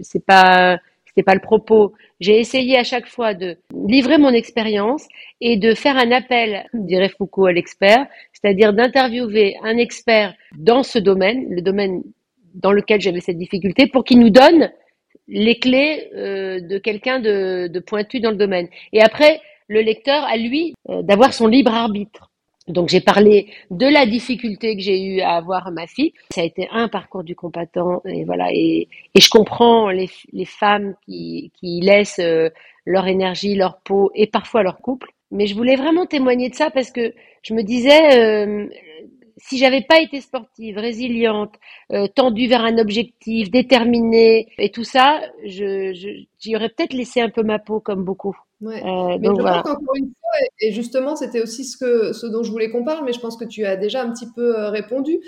c'est 0.00 0.24
pas 0.24 0.78
c'était 1.14 1.24
pas 1.24 1.34
le 1.34 1.40
propos. 1.40 1.92
J'ai 2.18 2.40
essayé 2.40 2.76
à 2.76 2.82
chaque 2.82 3.06
fois 3.06 3.34
de 3.34 3.56
livrer 3.86 4.18
mon 4.18 4.30
expérience 4.30 5.06
et 5.40 5.56
de 5.56 5.74
faire 5.74 5.96
un 5.96 6.10
appel, 6.10 6.66
dirait 6.74 7.08
Foucault, 7.08 7.46
à 7.46 7.52
l'expert, 7.52 8.06
c'est-à-dire 8.32 8.72
d'interviewer 8.72 9.54
un 9.62 9.76
expert 9.76 10.34
dans 10.58 10.82
ce 10.82 10.98
domaine, 10.98 11.46
le 11.50 11.62
domaine 11.62 12.02
dans 12.54 12.72
lequel 12.72 13.00
j'avais 13.00 13.20
cette 13.20 13.38
difficulté, 13.38 13.86
pour 13.86 14.02
qu'il 14.02 14.18
nous 14.18 14.30
donne 14.30 14.72
les 15.28 15.58
clés 15.58 16.10
euh, 16.16 16.60
de 16.60 16.78
quelqu'un 16.78 17.20
de, 17.20 17.78
pointu 17.86 18.18
dans 18.18 18.30
le 18.30 18.36
domaine. 18.36 18.68
Et 18.92 19.00
après, 19.00 19.40
le 19.68 19.82
lecteur, 19.82 20.24
à 20.24 20.36
lui, 20.36 20.74
euh, 20.88 21.02
d'avoir 21.02 21.32
son 21.32 21.46
libre 21.46 21.72
arbitre. 21.72 22.30
Donc 22.68 22.88
j'ai 22.88 23.00
parlé 23.00 23.48
de 23.70 23.86
la 23.86 24.06
difficulté 24.06 24.74
que 24.76 24.82
j'ai 24.82 25.02
eu 25.02 25.20
à 25.20 25.36
avoir 25.36 25.70
ma 25.70 25.86
fille. 25.86 26.14
Ça 26.30 26.40
a 26.40 26.44
été 26.44 26.66
un 26.72 26.88
parcours 26.88 27.22
du 27.22 27.36
combattant 27.36 28.00
et 28.06 28.24
voilà 28.24 28.48
et, 28.52 28.88
et 29.14 29.20
je 29.20 29.28
comprends 29.28 29.90
les, 29.90 30.08
les 30.32 30.46
femmes 30.46 30.94
qui, 31.04 31.52
qui 31.60 31.80
laissent 31.82 32.20
euh, 32.20 32.48
leur 32.86 33.06
énergie, 33.06 33.54
leur 33.54 33.80
peau 33.80 34.10
et 34.14 34.26
parfois 34.26 34.62
leur 34.62 34.78
couple. 34.78 35.10
Mais 35.30 35.46
je 35.46 35.54
voulais 35.54 35.76
vraiment 35.76 36.06
témoigner 36.06 36.48
de 36.48 36.54
ça 36.54 36.70
parce 36.70 36.90
que 36.90 37.12
je 37.42 37.52
me 37.52 37.62
disais 37.62 38.18
euh, 38.18 38.66
si 39.36 39.58
j'avais 39.58 39.82
pas 39.82 40.00
été 40.00 40.20
sportive, 40.20 40.78
résiliente, 40.78 41.54
euh, 41.92 42.06
tendue 42.06 42.46
vers 42.46 42.64
un 42.64 42.78
objectif, 42.78 43.50
déterminée 43.50 44.48
et 44.58 44.70
tout 44.70 44.84
ça, 44.84 45.20
je, 45.44 45.92
j'y 46.38 46.56
aurais 46.56 46.68
peut-être 46.70 46.92
laissé 46.94 47.20
un 47.20 47.30
peu 47.30 47.42
ma 47.42 47.58
peau 47.58 47.80
comme 47.80 48.04
beaucoup. 48.04 48.36
Ouais. 48.64 48.82
Euh, 48.82 49.18
mais 49.20 49.28
je 49.28 49.42
pense 49.42 49.62
qu'encore 49.62 49.96
une 49.96 50.06
fois, 50.06 50.48
et 50.60 50.72
justement, 50.72 51.16
c'était 51.16 51.42
aussi 51.42 51.64
ce, 51.64 51.76
que, 51.76 52.12
ce 52.14 52.26
dont 52.26 52.42
je 52.42 52.50
voulais 52.50 52.70
qu'on 52.70 52.82
parle, 52.82 53.04
mais 53.04 53.12
je 53.12 53.20
pense 53.20 53.36
que 53.36 53.44
tu 53.44 53.64
as 53.66 53.76
déjà 53.76 54.02
un 54.02 54.10
petit 54.10 54.26
peu 54.34 54.58
euh, 54.58 54.70
répondu. 54.70 55.20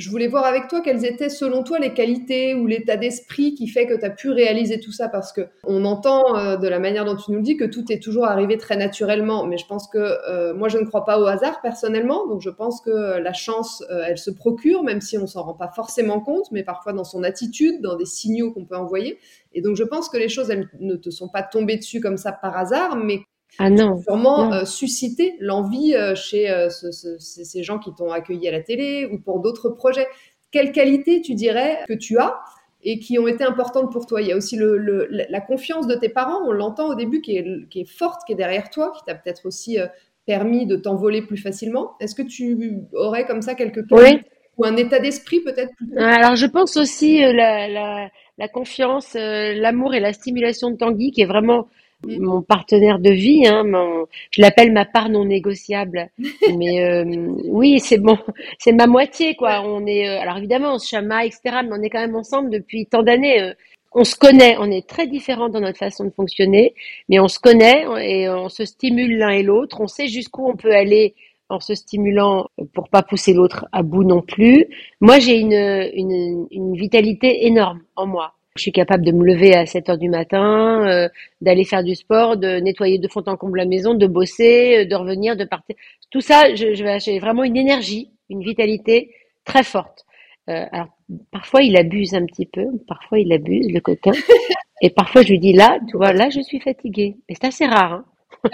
Je 0.00 0.08
voulais 0.08 0.28
voir 0.28 0.46
avec 0.46 0.68
toi 0.68 0.80
quelles 0.80 1.04
étaient, 1.04 1.28
selon 1.28 1.62
toi, 1.62 1.78
les 1.78 1.92
qualités 1.92 2.54
ou 2.54 2.66
l'état 2.66 2.96
d'esprit 2.96 3.54
qui 3.54 3.68
fait 3.68 3.86
que 3.86 3.92
tu 3.92 4.02
as 4.02 4.08
pu 4.08 4.30
réaliser 4.30 4.80
tout 4.80 4.92
ça, 4.92 5.10
parce 5.10 5.30
que 5.30 5.42
on 5.64 5.84
entend 5.84 6.38
euh, 6.38 6.56
de 6.56 6.66
la 6.68 6.78
manière 6.78 7.04
dont 7.04 7.16
tu 7.16 7.30
nous 7.32 7.36
le 7.36 7.42
dis 7.42 7.58
que 7.58 7.66
tout 7.66 7.84
est 7.92 8.02
toujours 8.02 8.24
arrivé 8.24 8.56
très 8.56 8.78
naturellement, 8.78 9.44
mais 9.44 9.58
je 9.58 9.66
pense 9.66 9.88
que 9.88 9.98
euh, 9.98 10.54
moi, 10.54 10.68
je 10.68 10.78
ne 10.78 10.86
crois 10.86 11.04
pas 11.04 11.20
au 11.20 11.26
hasard 11.26 11.60
personnellement, 11.60 12.26
donc 12.26 12.40
je 12.40 12.48
pense 12.48 12.80
que 12.80 13.18
la 13.18 13.34
chance, 13.34 13.84
euh, 13.90 14.04
elle 14.06 14.16
se 14.16 14.30
procure, 14.30 14.84
même 14.84 15.02
si 15.02 15.18
on 15.18 15.26
s'en 15.26 15.42
rend 15.42 15.54
pas 15.54 15.68
forcément 15.68 16.20
compte, 16.20 16.50
mais 16.50 16.62
parfois 16.62 16.94
dans 16.94 17.04
son 17.04 17.22
attitude, 17.22 17.82
dans 17.82 17.96
des 17.96 18.06
signaux 18.06 18.52
qu'on 18.52 18.64
peut 18.64 18.76
envoyer. 18.76 19.18
Et 19.52 19.60
donc, 19.60 19.76
je 19.76 19.84
pense 19.84 20.08
que 20.08 20.16
les 20.16 20.30
choses, 20.30 20.48
elles 20.48 20.70
ne 20.80 20.94
te 20.94 21.10
sont 21.10 21.28
pas 21.28 21.42
tombées 21.42 21.76
dessus 21.76 22.00
comme 22.00 22.16
ça 22.16 22.32
par 22.32 22.56
hasard, 22.56 22.96
mais 22.96 23.20
ah 23.58 23.70
non. 23.70 24.00
Sûrement 24.02 24.52
euh, 24.52 24.64
susciter 24.64 25.34
l'envie 25.40 25.94
euh, 25.94 26.14
chez 26.14 26.50
euh, 26.50 26.68
ce, 26.70 26.90
ce, 26.92 27.18
ces 27.18 27.62
gens 27.62 27.78
qui 27.78 27.94
t'ont 27.94 28.10
accueilli 28.10 28.48
à 28.48 28.52
la 28.52 28.60
télé 28.60 29.06
ou 29.06 29.18
pour 29.18 29.40
d'autres 29.40 29.70
projets. 29.70 30.06
Quelles 30.50 30.72
qualités 30.72 31.20
tu 31.20 31.34
dirais 31.34 31.80
que 31.86 31.94
tu 31.94 32.18
as 32.18 32.38
et 32.82 32.98
qui 32.98 33.18
ont 33.18 33.28
été 33.28 33.44
importantes 33.44 33.92
pour 33.92 34.06
toi? 34.06 34.22
Il 34.22 34.28
y 34.28 34.32
a 34.32 34.36
aussi 34.36 34.56
le, 34.56 34.78
le, 34.78 35.08
la 35.10 35.40
confiance 35.40 35.86
de 35.86 35.94
tes 35.94 36.08
parents, 36.08 36.40
on 36.46 36.52
l'entend 36.52 36.88
au 36.88 36.94
début, 36.94 37.20
qui 37.20 37.36
est, 37.36 37.68
qui 37.68 37.82
est, 37.82 37.88
forte, 37.88 38.22
qui 38.26 38.32
est 38.32 38.36
derrière 38.36 38.70
toi, 38.70 38.92
qui 38.96 39.04
t'a 39.04 39.14
peut-être 39.14 39.46
aussi 39.46 39.78
permis 40.26 40.66
de 40.66 40.76
t'envoler 40.76 41.22
plus 41.22 41.36
facilement. 41.36 41.92
Est-ce 42.00 42.14
que 42.14 42.22
tu 42.22 42.80
aurais 42.94 43.26
comme 43.26 43.42
ça 43.42 43.54
quelques 43.54 43.86
qualités 43.86 44.24
ou 44.56 44.64
un 44.64 44.76
état 44.76 44.98
d'esprit 44.98 45.40
peut-être 45.40 45.72
Alors 45.96 46.36
je 46.36 46.46
pense 46.46 46.76
aussi 46.76 47.20
la, 47.20 47.68
la, 47.68 48.08
la, 48.38 48.48
confiance, 48.48 49.14
l'amour 49.14 49.94
et 49.94 50.00
la 50.00 50.12
stimulation 50.12 50.70
de 50.70 50.76
Tanguy 50.76 51.12
qui 51.12 51.22
est 51.22 51.26
vraiment 51.26 51.68
mon 52.06 52.42
partenaire 52.42 52.98
de 52.98 53.10
vie, 53.10 53.46
hein, 53.46 53.64
mon, 53.64 54.06
je 54.30 54.40
l'appelle 54.40 54.72
ma 54.72 54.84
part 54.84 55.08
non 55.08 55.24
négociable. 55.24 56.10
Mais 56.56 56.82
euh, 56.82 57.04
oui, 57.44 57.78
c'est 57.80 57.98
bon, 57.98 58.18
c'est 58.58 58.72
ma 58.72 58.86
moitié 58.86 59.34
quoi. 59.36 59.62
On 59.64 59.86
est, 59.86 60.08
euh, 60.08 60.20
alors 60.20 60.38
évidemment, 60.38 60.74
on 60.74 60.78
se 60.78 60.88
chamaille, 60.88 61.28
etc. 61.28 61.58
Mais 61.64 61.72
on 61.72 61.82
est 61.82 61.90
quand 61.90 62.00
même 62.00 62.16
ensemble 62.16 62.50
depuis 62.50 62.86
tant 62.86 63.02
d'années. 63.02 63.40
Euh. 63.42 63.54
on 63.92 64.04
se 64.04 64.16
connaît, 64.16 64.56
on 64.58 64.70
est 64.70 64.86
très 64.88 65.06
différents 65.06 65.48
dans 65.48 65.60
notre 65.60 65.78
façon 65.78 66.04
de 66.04 66.10
fonctionner, 66.10 66.74
mais 67.08 67.20
on 67.20 67.28
se 67.28 67.38
connaît 67.38 67.86
et 68.00 68.28
on 68.28 68.48
se 68.48 68.64
stimule 68.64 69.18
l'un 69.18 69.30
et 69.30 69.42
l'autre. 69.42 69.80
On 69.80 69.88
sait 69.88 70.08
jusqu'où 70.08 70.46
on 70.46 70.56
peut 70.56 70.72
aller 70.74 71.14
en 71.48 71.58
se 71.60 71.74
stimulant 71.74 72.46
pour 72.74 72.88
pas 72.88 73.02
pousser 73.02 73.34
l'autre 73.34 73.66
à 73.72 73.82
bout 73.82 74.04
non 74.04 74.22
plus. 74.22 74.66
Moi, 75.00 75.18
j'ai 75.18 75.38
une, 75.40 75.52
une, 75.52 76.46
une 76.52 76.76
vitalité 76.76 77.46
énorme 77.46 77.80
en 77.96 78.06
moi. 78.06 78.34
Je 78.60 78.64
suis 78.64 78.72
capable 78.72 79.06
de 79.06 79.12
me 79.12 79.24
lever 79.24 79.54
à 79.54 79.64
7 79.64 79.88
heures 79.88 79.96
du 79.96 80.10
matin, 80.10 80.86
euh, 80.86 81.08
d'aller 81.40 81.64
faire 81.64 81.82
du 81.82 81.94
sport, 81.94 82.36
de 82.36 82.60
nettoyer 82.60 82.98
de 82.98 83.08
fond 83.08 83.22
en 83.24 83.38
comble 83.38 83.56
la 83.56 83.64
maison, 83.64 83.94
de 83.94 84.06
bosser, 84.06 84.80
euh, 84.80 84.84
de 84.84 84.94
revenir, 84.94 85.34
de 85.34 85.44
partir. 85.44 85.74
Tout 86.10 86.20
ça, 86.20 86.54
je, 86.54 86.74
j'ai 86.74 87.18
vraiment 87.20 87.42
une 87.42 87.56
énergie, 87.56 88.10
une 88.28 88.42
vitalité 88.42 89.14
très 89.46 89.64
forte. 89.64 90.04
Euh, 90.50 90.66
alors, 90.72 90.88
parfois, 91.32 91.62
il 91.62 91.74
abuse 91.78 92.14
un 92.14 92.26
petit 92.26 92.44
peu, 92.44 92.66
parfois, 92.86 93.18
il 93.18 93.32
abuse, 93.32 93.72
le 93.72 93.80
coquin. 93.80 94.12
Et 94.82 94.90
parfois, 94.90 95.22
je 95.22 95.28
lui 95.28 95.38
dis, 95.38 95.54
là, 95.54 95.78
tu 95.88 95.96
vois, 95.96 96.12
là, 96.12 96.28
je 96.28 96.42
suis 96.42 96.60
fatiguée. 96.60 97.16
Et 97.30 97.34
c'est 97.36 97.46
assez 97.46 97.64
rare. 97.64 98.04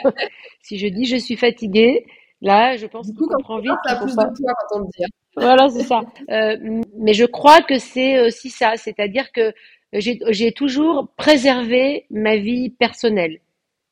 Hein 0.05 0.13
si 0.63 0.79
je 0.79 0.87
dis, 0.87 1.07
je 1.07 1.17
suis 1.17 1.37
fatiguée, 1.37 2.07
là, 2.41 2.77
je 2.77 2.87
pense 2.87 3.11
qu'on 3.11 3.27
comprend 3.27 3.59
vite. 3.59 3.73
Ça 3.85 3.97
plus 3.97 4.13
de 4.13 4.15
poids 4.15 4.55
quand 4.69 4.77
on 4.77 4.79
le 4.83 4.87
dit. 4.97 5.03
Hein. 5.03 5.09
Voilà, 5.37 5.69
c'est 5.69 5.83
ça. 5.83 6.01
Euh, 6.31 6.57
mais 6.99 7.13
je 7.13 7.25
crois 7.25 7.61
que 7.61 7.79
c'est 7.79 8.21
aussi 8.21 8.49
ça, 8.49 8.77
c'est-à-dire 8.77 9.31
que 9.33 9.53
j'ai 9.93 10.53
toujours 10.53 11.09
préservé 11.17 12.07
ma 12.11 12.37
vie 12.37 12.71
personnelle 12.71 13.41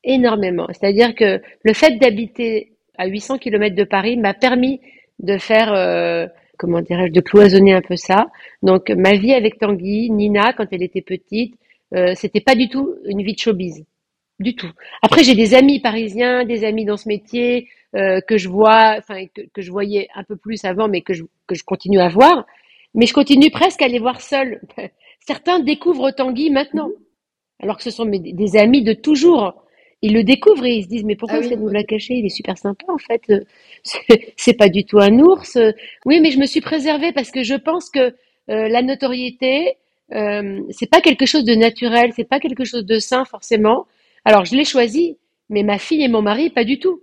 énormément. 0.04 0.66
C'est-à-dire 0.68 1.14
que 1.14 1.40
le 1.62 1.72
fait 1.72 1.98
d'habiter 1.98 2.72
à 2.96 3.07
800 3.07 3.38
km 3.38 3.74
de 3.74 3.85
Paris 3.85 4.16
m'a 4.16 4.35
permis 4.35 4.80
de 5.18 5.38
faire, 5.38 5.72
euh, 5.72 6.26
comment 6.59 6.80
dirais-je, 6.80 7.12
de 7.12 7.20
cloisonner 7.20 7.74
un 7.74 7.80
peu 7.80 7.96
ça. 7.96 8.26
Donc 8.62 8.90
ma 8.90 9.12
vie 9.16 9.33
avec 9.33 9.59
Tanguy, 9.59 10.11
Nina, 10.11 10.52
quand 10.52 10.66
elle 10.72 10.83
était 10.83 11.02
petite, 11.02 11.54
euh, 11.94 12.14
c'était 12.14 12.40
pas 12.40 12.54
du 12.54 12.68
tout 12.68 12.94
une 13.07 13.22
vie 13.22 13.35
de 13.35 13.38
showbiz, 13.38 13.85
du 14.40 14.54
tout. 14.54 14.70
Après 15.02 15.24
j'ai 15.24 15.35
des 15.35 15.54
amis 15.54 15.80
parisiens, 15.80 16.44
des 16.44 16.64
amis 16.64 16.85
dans 16.85 16.96
ce 16.96 17.09
métier 17.09 17.68
euh, 17.94 18.20
que 18.20 18.37
je 18.37 18.48
vois, 18.48 18.96
enfin 18.98 19.26
que, 19.26 19.42
que, 19.52 19.62
je 19.62 19.70
voyais 19.70 20.09
un 20.14 20.24
peu 20.24 20.37
plus 20.37 20.64
avant, 20.64 20.88
mais 20.88 21.02
que 21.02 21.14
je, 21.14 21.22
que 21.46 21.54
je 21.54 21.64
continue 21.64 22.00
à 22.00 22.09
voir. 22.09 22.44
Mais 22.94 23.07
je 23.07 23.14
continue 23.14 23.50
presque 23.50 23.83
à 23.83 23.88
les 23.88 23.98
voir 23.98 24.20
seuls 24.20 24.61
Certains 25.26 25.60
découvrent 25.60 26.10
Tanguy 26.10 26.50
maintenant, 26.50 26.90
alors 27.60 27.78
que 27.78 27.82
ce 27.82 27.90
sont 27.90 28.04
des 28.06 28.56
amis 28.56 28.82
de 28.82 28.92
toujours. 28.92 29.64
Ils 30.02 30.12
le 30.12 30.22
découvrent 30.22 30.66
et 30.66 30.74
ils 30.74 30.82
se 30.82 30.88
disent 30.88 31.04
mais 31.04 31.16
pourquoi 31.16 31.38
ah 31.38 31.48
ça 31.48 31.56
nous 31.56 31.70
l'a 31.70 31.82
caché 31.82 32.14
Il 32.14 32.26
est 32.26 32.37
super 32.40 32.58
sympa 32.58 32.84
en 32.88 32.98
fait. 32.98 33.22
C'est 34.37 34.52
pas 34.52 34.68
du 34.68 34.84
tout 34.84 34.98
un 34.98 35.18
ours. 35.18 35.56
Oui, 36.04 36.20
mais 36.20 36.30
je 36.30 36.38
me 36.38 36.44
suis 36.44 36.60
préservée 36.60 37.12
parce 37.12 37.30
que 37.30 37.42
je 37.42 37.54
pense 37.54 37.88
que 37.88 38.14
euh, 38.50 38.68
la 38.68 38.82
notoriété, 38.82 39.78
euh, 40.12 40.60
c'est 40.70 40.90
pas 40.90 41.00
quelque 41.00 41.24
chose 41.24 41.44
de 41.44 41.54
naturel, 41.54 42.12
c'est 42.14 42.28
pas 42.28 42.38
quelque 42.38 42.64
chose 42.64 42.84
de 42.84 42.98
sain 42.98 43.24
forcément. 43.24 43.87
Alors 44.26 44.44
je 44.44 44.54
l'ai 44.54 44.66
choisi, 44.66 45.16
mais 45.48 45.62
ma 45.62 45.78
fille 45.78 46.02
et 46.04 46.08
mon 46.08 46.20
mari 46.20 46.50
pas 46.50 46.64
du 46.64 46.78
tout. 46.78 47.00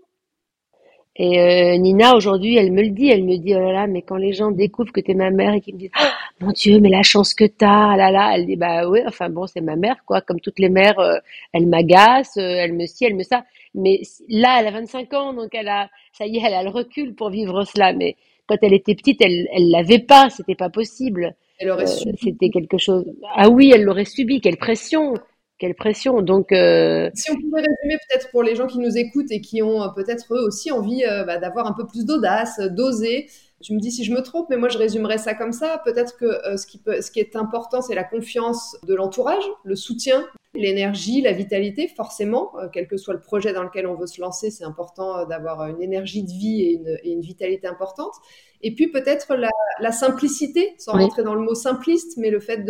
Et 1.18 1.40
euh, 1.40 1.78
Nina, 1.78 2.16
aujourd'hui, 2.16 2.56
elle 2.56 2.72
me 2.72 2.82
le 2.84 2.90
dit, 2.90 3.10
elle 3.10 3.26
me 3.26 3.36
dit, 3.36 3.54
oh 3.54 3.60
là 3.60 3.74
là, 3.74 3.88
mais 3.88 4.02
quand 4.02 4.16
les 4.16 4.32
gens 4.32 4.50
découvrent 4.50 4.94
que 4.94 5.02
t'es 5.02 5.14
ma 5.14 5.30
mère 5.30 5.54
et 5.54 5.62
qu'ils 5.62 5.76
me 5.76 5.80
disent, 5.80 5.92
oh, 6.02 6.06
mon 6.40 6.52
Dieu, 6.52 6.80
mais 6.80 6.90
la 6.90 7.04
chance 7.04 7.34
que 7.34 7.44
t'as, 7.44 7.92
ah 7.92 7.98
là 7.98 8.12
là, 8.12 8.32
elle 8.34 8.46
dit, 8.46 8.56
bah 8.56 8.88
oui, 8.88 9.00
enfin 9.06 9.30
bon, 9.30 9.46
c'est 9.46 9.60
ma 9.60 9.76
mère, 9.76 9.98
quoi, 10.06 10.22
comme 10.22 10.40
toutes 10.40 10.60
les 10.60 10.70
mères, 10.70 11.00
euh, 11.00 11.18
elle 11.52 11.68
m'agace, 11.68 12.38
euh, 12.38 12.42
elle 12.42 12.74
me 12.74 12.86
ci, 12.86 13.04
elle 13.06 13.16
me 13.16 13.24
ça. 13.24 13.44
Mais 13.76 14.02
là, 14.30 14.58
elle 14.60 14.68
a 14.68 14.72
25 14.72 15.14
ans, 15.14 15.34
donc 15.34 15.50
elle 15.54 15.68
a, 15.68 15.90
ça 16.14 16.26
y 16.26 16.38
est, 16.38 16.42
elle 16.46 16.54
a 16.54 16.64
le 16.64 16.70
recul 16.70 17.14
pour 17.14 17.30
vivre 17.30 17.66
cela. 17.66 17.92
Mais 17.92 18.16
quand 18.48 18.58
elle 18.62 18.74
était 18.74 18.96
petite, 18.96 19.22
elle, 19.22 19.48
elle 19.54 19.70
l'avait 19.70 20.00
pas, 20.00 20.30
c'était 20.30 20.56
pas 20.56 20.70
possible. 20.70 21.36
Elle 21.60 21.72
aurait 21.72 21.88
subi. 21.88 22.18
C'était 22.22 22.50
quelque 22.50 22.78
chose. 22.78 23.06
Ah 23.36 23.50
oui, 23.50 23.72
elle 23.74 23.84
l'aurait 23.84 24.06
subi, 24.06 24.40
quelle 24.40 24.58
pression 24.58 25.14
quelle 25.62 25.76
pression. 25.76 26.22
Donc, 26.22 26.52
euh, 26.52 27.10
si 27.14 27.32
on 27.32 27.36
pouvait 27.36 27.62
résumer 27.62 27.98
peut-être 28.10 28.32
pour 28.32 28.44
les 28.44 28.56
gens 28.56 28.68
qui 28.68 28.80
nous 28.80 28.98
écoutent 28.98 29.32
et 29.32 29.40
qui 29.40 29.62
ont 29.62 29.94
peut-être 29.96 30.34
eux 30.34 30.44
aussi 30.46 30.72
envie 30.72 31.04
bah, 31.26 31.38
d'avoir 31.38 31.68
un 31.68 31.74
peu 31.74 31.86
plus 31.88 32.06
d'audace, 32.06 32.60
d'oser. 32.60 33.30
Tu 33.62 33.74
me 33.74 33.80
dis 33.80 33.92
si 33.92 34.04
je 34.04 34.12
me 34.12 34.22
trompe, 34.22 34.48
mais 34.50 34.58
moi 34.58 34.70
je 34.70 34.80
résumerais 34.80 35.20
ça 35.20 35.36
comme 35.36 35.54
ça. 35.54 35.82
Peut-être 35.86 36.18
que 36.18 36.58
ce, 36.58 36.66
qui 36.66 36.80
peut, 36.80 37.00
ce 37.00 37.12
qui 37.12 37.20
est 37.20 37.36
important, 37.36 37.82
c'est 37.82 37.96
la 37.96 38.04
confiance 38.04 38.76
de 38.88 38.96
l'entourage, 38.96 39.44
le 39.64 39.76
soutien 39.76 40.26
L'énergie, 40.54 41.22
la 41.22 41.32
vitalité, 41.32 41.88
forcément, 41.88 42.52
euh, 42.60 42.68
quel 42.74 42.86
que 42.86 42.98
soit 42.98 43.14
le 43.14 43.22
projet 43.22 43.54
dans 43.54 43.64
lequel 43.64 43.88
on 43.88 43.96
veut 43.96 44.06
se 44.06 44.20
lancer, 44.20 44.52
c'est 44.52 44.66
important 44.66 45.20
euh, 45.20 45.26
d'avoir 45.26 45.66
une 45.68 45.82
énergie 45.82 46.24
de 46.24 46.30
vie 46.30 46.62
et 46.62 47.10
une, 47.10 47.22
vitalité 47.22 47.68
importante. 47.68 48.14
Et 48.62 48.76
puis 48.76 48.88
peut-être 48.88 49.34
la, 49.36 49.92
simplicité, 49.94 50.74
sans 50.78 50.92
rentrer 50.92 51.24
dans 51.24 51.36
le 51.36 51.42
mot 51.42 51.56
simpliste, 51.56 52.18
mais 52.18 52.30
le 52.30 52.42
fait 52.42 52.66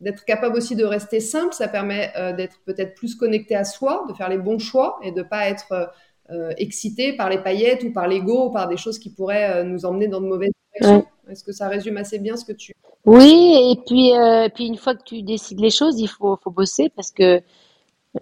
d'être 0.00 0.24
capable 0.24 0.56
aussi 0.56 0.76
de 0.76 0.84
rester 0.84 1.20
simple, 1.20 1.54
ça 1.54 1.68
permet 1.68 2.12
euh, 2.16 2.32
d'être 2.32 2.60
peut-être 2.64 2.94
plus 2.94 3.14
connecté 3.14 3.54
à 3.54 3.64
soi, 3.64 4.04
de 4.08 4.14
faire 4.14 4.28
les 4.28 4.38
bons 4.38 4.58
choix 4.58 4.98
et 5.02 5.12
de 5.12 5.22
pas 5.22 5.48
être 5.48 5.92
excité 6.58 7.12
par 7.14 7.28
les 7.28 7.38
paillettes 7.38 7.82
ou 7.82 7.92
par 7.92 8.06
l'ego 8.06 8.46
ou 8.46 8.50
par 8.52 8.68
des 8.68 8.76
choses 8.76 9.00
qui 9.00 9.10
pourraient 9.10 9.64
nous 9.64 9.84
emmener 9.84 10.06
dans 10.06 10.20
de 10.20 10.28
mauvaises 10.28 10.52
directions. 10.72 11.04
Est-ce 11.28 11.42
que 11.42 11.50
ça 11.50 11.66
résume 11.66 11.96
assez 11.96 12.20
bien 12.20 12.36
ce 12.36 12.44
que 12.44 12.52
tu 12.52 12.72
oui, 13.06 13.72
et 13.72 13.80
puis, 13.86 14.12
euh, 14.14 14.48
puis 14.54 14.66
une 14.66 14.76
fois 14.76 14.94
que 14.94 15.02
tu 15.02 15.22
décides 15.22 15.60
les 15.60 15.70
choses, 15.70 15.98
il 16.00 16.08
faut, 16.08 16.38
faut 16.42 16.50
bosser 16.50 16.90
parce 16.94 17.10
que 17.10 17.40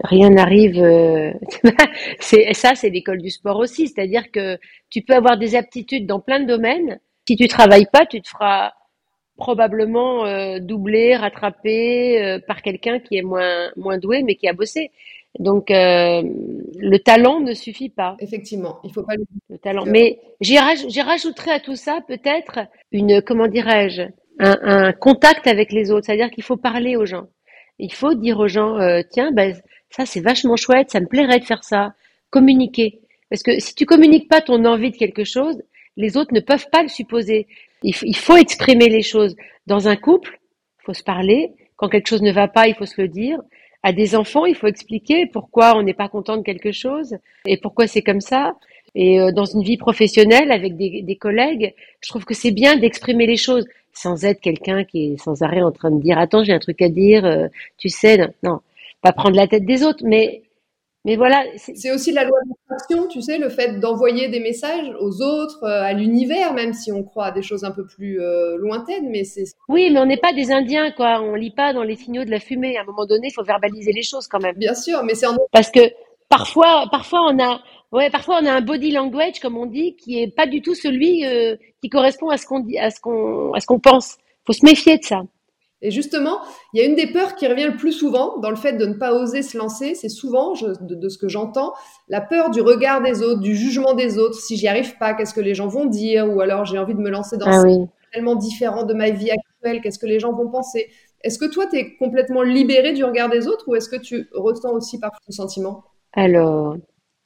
rien 0.03 0.29
n'arrive. 0.29 0.81
Euh, 0.81 1.33
c'est 2.19 2.53
ça, 2.53 2.75
c'est 2.75 2.89
l'école 2.89 3.21
du 3.21 3.29
sport 3.29 3.57
aussi, 3.57 3.87
c'est-à-dire 3.87 4.31
que 4.31 4.57
tu 4.89 5.01
peux 5.01 5.15
avoir 5.15 5.37
des 5.37 5.55
aptitudes 5.55 6.07
dans 6.07 6.19
plein 6.19 6.39
de 6.39 6.45
domaines. 6.45 6.99
Si 7.27 7.35
tu 7.35 7.47
travailles 7.47 7.87
pas, 7.91 8.05
tu 8.05 8.21
te 8.21 8.29
feras 8.29 8.71
probablement 9.39 10.25
euh, 10.25 10.59
doubler, 10.59 11.15
rattraper 11.15 12.21
euh, 12.21 12.39
par 12.45 12.61
quelqu'un 12.61 12.99
qui 12.99 13.17
est 13.17 13.23
moins 13.23 13.71
moins 13.75 13.97
doué 13.97 14.21
mais 14.21 14.35
qui 14.35 14.47
a 14.47 14.53
bossé. 14.53 14.91
Donc 15.39 15.71
euh, 15.71 16.21
le 16.23 16.97
talent 16.97 17.39
ne 17.39 17.53
suffit 17.53 17.89
pas. 17.89 18.15
Effectivement, 18.19 18.77
il 18.83 18.91
faut 18.93 19.03
pas 19.03 19.15
le 19.49 19.57
talent. 19.57 19.85
Mais 19.87 20.19
j'y 20.41 20.57
rajouterai 20.59 21.51
à 21.51 21.59
tout 21.59 21.75
ça 21.75 22.01
peut-être 22.07 22.59
une 22.91 23.21
comment 23.21 23.47
dirais-je 23.47 24.03
un, 24.39 24.93
contact 24.93 25.47
avec 25.47 25.71
les 25.71 25.91
autres. 25.91 26.05
C'est-à-dire 26.05 26.31
qu'il 26.31 26.43
faut 26.43 26.57
parler 26.57 26.95
aux 26.95 27.05
gens. 27.05 27.27
Il 27.79 27.93
faut 27.93 28.13
dire 28.13 28.39
aux 28.39 28.47
gens, 28.47 28.77
tiens, 29.09 29.31
ben, 29.31 29.53
ça 29.89 30.05
c'est 30.05 30.21
vachement 30.21 30.57
chouette, 30.57 30.91
ça 30.91 30.99
me 30.99 31.07
plairait 31.07 31.39
de 31.39 31.45
faire 31.45 31.63
ça. 31.63 31.93
Communiquer. 32.29 32.99
Parce 33.29 33.43
que 33.43 33.59
si 33.59 33.73
tu 33.75 33.85
communiques 33.85 34.29
pas 34.29 34.41
ton 34.41 34.63
envie 34.65 34.91
de 34.91 34.97
quelque 34.97 35.23
chose, 35.23 35.61
les 35.97 36.15
autres 36.17 36.33
ne 36.33 36.39
peuvent 36.39 36.69
pas 36.71 36.83
le 36.83 36.89
supposer. 36.89 37.47
Il, 37.83 38.15
faut 38.15 38.35
exprimer 38.35 38.87
les 38.87 39.01
choses. 39.01 39.35
Dans 39.67 39.87
un 39.87 39.95
couple, 39.95 40.39
il 40.79 40.85
faut 40.85 40.93
se 40.93 41.03
parler. 41.03 41.53
Quand 41.77 41.89
quelque 41.89 42.07
chose 42.07 42.21
ne 42.21 42.31
va 42.31 42.47
pas, 42.47 42.67
il 42.67 42.75
faut 42.75 42.85
se 42.85 43.01
le 43.01 43.07
dire. 43.07 43.39
À 43.83 43.93
des 43.93 44.15
enfants, 44.15 44.45
il 44.45 44.55
faut 44.55 44.67
expliquer 44.67 45.25
pourquoi 45.27 45.77
on 45.77 45.83
n'est 45.83 45.93
pas 45.93 46.09
content 46.09 46.35
de 46.35 46.43
quelque 46.43 46.73
chose 46.73 47.15
et 47.45 47.57
pourquoi 47.57 47.87
c'est 47.87 48.01
comme 48.01 48.19
ça. 48.19 48.55
Et 48.95 49.21
euh, 49.21 49.31
dans 49.31 49.45
une 49.45 49.63
vie 49.63 49.77
professionnelle 49.77 50.51
avec 50.51 50.75
des, 50.75 51.01
des 51.03 51.15
collègues, 51.15 51.73
je 52.01 52.09
trouve 52.09 52.25
que 52.25 52.33
c'est 52.33 52.51
bien 52.51 52.75
d'exprimer 52.75 53.25
les 53.25 53.37
choses 53.37 53.65
sans 53.93 54.25
être 54.25 54.41
quelqu'un 54.41 54.83
qui 54.83 55.13
est 55.13 55.17
sans 55.17 55.41
arrêt 55.41 55.61
en 55.61 55.71
train 55.71 55.91
de 55.91 56.01
dire 56.01 56.17
attends 56.17 56.43
j'ai 56.43 56.53
un 56.53 56.59
truc 56.59 56.81
à 56.81 56.89
dire, 56.89 57.25
euh, 57.25 57.47
tu 57.77 57.89
sais, 57.89 58.17
non, 58.43 58.59
pas 59.01 59.13
prendre 59.13 59.35
la 59.35 59.47
tête 59.47 59.65
des 59.65 59.83
autres, 59.83 60.03
mais 60.03 60.43
mais 61.05 61.15
voilà. 61.15 61.43
C'est 61.55 61.91
aussi 61.91 62.11
la 62.11 62.23
loi 62.23 62.37
d'attraction, 62.45 63.07
tu 63.07 63.21
sais, 63.21 63.37
le 63.37 63.49
fait 63.49 63.79
d'envoyer 63.79 64.29
des 64.29 64.39
messages 64.39 64.91
aux 64.99 65.21
autres, 65.21 65.63
euh, 65.63 65.83
à 65.83 65.93
l'univers, 65.93 66.53
même 66.53 66.73
si 66.73 66.91
on 66.91 67.03
croit 67.03 67.27
à 67.27 67.31
des 67.31 67.41
choses 67.41 67.63
un 67.63 67.71
peu 67.71 67.85
plus 67.85 68.21
euh, 68.21 68.57
lointaines, 68.57 69.09
mais 69.09 69.23
c'est. 69.23 69.45
Oui, 69.69 69.89
mais 69.91 69.99
on 69.99 70.05
n'est 70.05 70.17
pas 70.17 70.33
des 70.33 70.51
Indiens, 70.51 70.91
quoi. 70.91 71.21
On 71.21 71.35
lit 71.35 71.51
pas 71.51 71.73
dans 71.73 71.83
les 71.83 71.95
signaux 71.95 72.25
de 72.25 72.31
la 72.31 72.39
fumée. 72.39 72.77
À 72.77 72.81
un 72.81 72.85
moment 72.85 73.05
donné, 73.05 73.27
il 73.27 73.33
faut 73.33 73.43
verbaliser 73.43 73.91
les 73.93 74.03
choses 74.03 74.27
quand 74.27 74.39
même. 74.39 74.55
Bien 74.55 74.75
sûr, 74.75 75.03
mais 75.03 75.15
c'est 75.15 75.27
en. 75.27 75.37
Parce 75.51 75.71
que 75.71 75.79
parfois, 76.27 76.85
parfois 76.91 77.21
on 77.31 77.39
a, 77.39 77.61
Ouais, 77.91 78.11
parfois 78.11 78.39
on 78.41 78.45
a 78.45 78.51
un 78.51 78.61
body 78.61 78.91
language, 78.91 79.39
comme 79.39 79.57
on 79.57 79.65
dit, 79.65 79.95
qui 79.95 80.21
est 80.21 80.27
pas 80.27 80.45
du 80.45 80.61
tout 80.61 80.75
celui 80.75 81.25
euh, 81.25 81.55
qui 81.81 81.89
correspond 81.89 82.29
à 82.29 82.37
ce 82.37 82.45
qu'on 82.45 82.59
dit, 82.59 82.77
à 82.77 82.91
ce 82.91 82.99
qu'on, 82.99 83.51
à 83.53 83.59
ce 83.59 83.65
qu'on 83.65 83.79
pense. 83.79 84.17
Faut 84.45 84.53
se 84.53 84.63
méfier 84.63 84.97
de 84.99 85.03
ça. 85.03 85.21
Et 85.81 85.91
justement, 85.91 86.39
il 86.73 86.81
y 86.81 86.83
a 86.83 86.85
une 86.85 86.95
des 86.95 87.07
peurs 87.07 87.35
qui 87.35 87.47
revient 87.47 87.67
le 87.67 87.77
plus 87.77 87.93
souvent 87.93 88.37
dans 88.39 88.49
le 88.49 88.57
fait 88.57 88.73
de 88.73 88.85
ne 88.85 88.95
pas 88.95 89.13
oser 89.13 89.41
se 89.41 89.57
lancer. 89.57 89.95
C'est 89.95 90.09
souvent, 90.09 90.53
de, 90.53 91.09
ce 91.09 91.17
que 91.17 91.29
j'entends, 91.29 91.73
la 92.09 92.19
peur 92.19 92.49
du 92.49 92.61
regard 92.61 93.01
des 93.01 93.21
autres, 93.21 93.39
du 93.39 93.55
jugement 93.55 93.93
des 93.93 94.17
autres. 94.17 94.35
Si 94.35 94.57
j'y 94.57 94.67
arrive 94.67 94.97
pas, 94.97 95.13
qu'est-ce 95.13 95.33
que 95.33 95.41
les 95.41 95.55
gens 95.55 95.67
vont 95.67 95.85
dire? 95.85 96.29
Ou 96.29 96.41
alors 96.41 96.65
j'ai 96.65 96.77
envie 96.77 96.95
de 96.95 96.99
me 96.99 97.09
lancer 97.09 97.37
dans 97.37 97.47
ah, 97.47 97.63
oui. 97.63 97.77
tellement 98.11 98.35
différent 98.35 98.83
de 98.83 98.93
ma 98.93 99.09
vie 99.09 99.31
actuelle, 99.31 99.81
qu'est-ce 99.81 99.99
que 99.99 100.07
les 100.07 100.19
gens 100.19 100.33
vont 100.33 100.49
penser? 100.49 100.89
Est-ce 101.21 101.39
que 101.39 101.49
toi, 101.49 101.65
tu 101.67 101.77
es 101.77 101.95
complètement 101.95 102.43
libéré 102.43 102.93
du 102.93 103.03
regard 103.03 103.29
des 103.29 103.47
autres 103.47 103.65
ou 103.67 103.75
est-ce 103.75 103.89
que 103.89 103.97
tu 103.97 104.27
ressens 104.33 104.71
aussi 104.71 104.99
parfois 104.99 105.19
ce 105.25 105.33
sentiment? 105.33 105.83
Alors, 106.13 106.75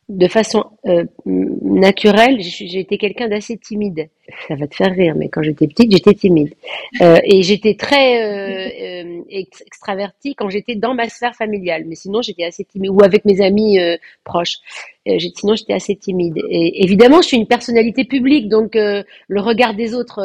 de 0.09 0.27
façon 0.27 0.65
euh, 0.85 1.05
naturelle, 1.25 2.39
j'ai 2.39 2.79
été 2.79 2.97
quelqu'un 2.97 3.29
d'assez 3.29 3.57
timide. 3.57 4.09
Ça 4.47 4.55
va 4.55 4.67
te 4.67 4.75
faire 4.75 4.91
rire, 4.91 5.15
mais 5.17 5.27
quand 5.27 5.43
j'étais 5.43 5.67
petite, 5.67 5.91
j'étais 5.91 6.13
timide. 6.13 6.53
Euh, 7.01 7.17
et 7.25 7.43
j'étais 7.43 7.75
très 7.75 8.23
euh, 8.23 8.69
euh 8.81 9.21
extravertie 9.29 10.35
quand 10.35 10.49
j'étais 10.49 10.75
dans 10.75 10.93
ma 10.93 11.09
sphère 11.09 11.35
familiale. 11.35 11.83
Mais 11.85 11.95
sinon, 11.95 12.21
j'étais 12.21 12.45
assez 12.45 12.63
timide. 12.63 12.91
Ou 12.91 13.03
avec 13.03 13.25
mes 13.25 13.41
amis 13.41 13.79
euh, 13.79 13.97
proches. 14.23 14.59
Sinon, 15.05 15.55
j'étais 15.55 15.73
assez 15.73 15.97
timide. 15.97 16.37
Et 16.49 16.83
évidemment, 16.85 17.21
je 17.21 17.27
suis 17.27 17.37
une 17.37 17.47
personnalité 17.47 18.05
publique, 18.05 18.47
donc 18.47 18.75
le 18.75 19.41
regard 19.41 19.73
des 19.73 19.93
autres, 19.93 20.21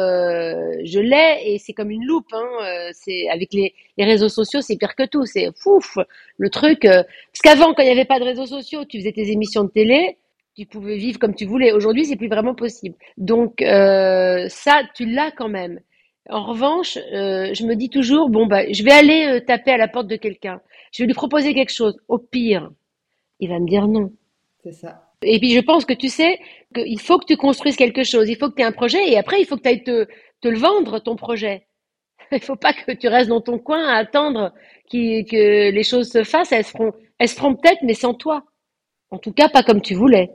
je 0.85 0.99
l'ai, 0.99 1.53
et 1.53 1.57
c'est 1.57 1.73
comme 1.73 1.91
une 1.91 2.05
loupe. 2.05 2.31
Hein, 2.31 2.91
c'est 2.93 3.27
avec 3.27 3.51
les, 3.51 3.73
les, 3.97 4.05
réseaux 4.05 4.29
sociaux, 4.29 4.61
c'est 4.61 4.77
pire 4.77 4.95
que 4.95 5.05
tout. 5.05 5.25
C'est 5.25 5.49
fouf 5.57 5.97
le 6.37 6.49
truc. 6.49 6.83
parce 6.83 7.41
qu'avant, 7.43 7.73
quand 7.73 7.81
il 7.81 7.87
n'y 7.87 7.91
avait 7.91 8.05
pas 8.05 8.19
de 8.19 8.23
réseaux 8.23 8.45
sociaux, 8.45 8.85
tu 8.85 8.99
faisais 8.99 9.11
tes 9.11 9.29
émissions 9.31 9.65
de 9.65 9.69
télé, 9.69 10.15
tu 10.55 10.65
pouvais 10.65 10.97
vivre 10.97 11.19
comme 11.19 11.35
tu 11.35 11.45
voulais. 11.45 11.71
Aujourd'hui, 11.71 12.05
c'est 12.05 12.15
plus 12.15 12.27
vraiment 12.27 12.55
possible. 12.55 12.95
Donc 13.17 13.61
ça, 13.61 14.81
tu 14.95 15.05
l'as 15.05 15.31
quand 15.31 15.49
même. 15.49 15.79
En 16.29 16.43
revanche, 16.45 16.95
je 16.95 17.65
me 17.65 17.75
dis 17.75 17.89
toujours, 17.89 18.29
bon 18.29 18.45
bah, 18.45 18.71
je 18.71 18.83
vais 18.83 18.91
aller 18.91 19.43
taper 19.45 19.71
à 19.71 19.77
la 19.77 19.87
porte 19.87 20.07
de 20.07 20.15
quelqu'un. 20.15 20.61
Je 20.91 21.03
vais 21.03 21.07
lui 21.07 21.13
proposer 21.13 21.53
quelque 21.53 21.73
chose. 21.73 21.97
Au 22.07 22.17
pire, 22.17 22.69
il 23.39 23.49
va 23.49 23.59
me 23.59 23.67
dire 23.67 23.87
non. 23.87 24.11
C'est 24.63 24.73
ça. 24.73 25.09
Et 25.21 25.39
puis 25.39 25.53
je 25.53 25.59
pense 25.59 25.85
que 25.85 25.93
tu 25.93 26.07
sais 26.07 26.39
qu'il 26.73 26.99
faut 26.99 27.17
que 27.17 27.25
tu 27.25 27.35
construises 27.35 27.75
quelque 27.75 28.03
chose, 28.03 28.29
il 28.29 28.37
faut 28.37 28.49
que 28.49 28.55
tu 28.55 28.61
aies 28.61 28.65
un 28.65 28.71
projet 28.71 29.09
et 29.09 29.17
après 29.17 29.41
il 29.41 29.45
faut 29.45 29.57
que 29.57 29.63
tu 29.63 29.69
ailles 29.69 29.83
te, 29.83 30.07
te 30.41 30.47
le 30.47 30.57
vendre, 30.57 30.99
ton 30.99 31.15
projet. 31.15 31.65
Il 32.31 32.41
faut 32.41 32.55
pas 32.55 32.73
que 32.73 32.91
tu 32.91 33.07
restes 33.07 33.29
dans 33.29 33.41
ton 33.41 33.57
coin 33.57 33.83
à 33.87 33.95
attendre 33.95 34.53
que 34.91 35.71
les 35.71 35.83
choses 35.83 36.11
se 36.11 36.23
fassent. 36.23 36.51
Elles 36.51 36.63
se 36.63 36.69
feront, 36.69 36.93
elles 37.17 37.27
se 37.27 37.35
feront 37.35 37.55
peut-être, 37.55 37.81
mais 37.81 37.95
sans 37.95 38.13
toi. 38.13 38.43
En 39.11 39.17
tout 39.17 39.31
cas, 39.31 39.49
pas 39.49 39.63
comme 39.63 39.81
tu 39.81 39.95
voulais. 39.95 40.31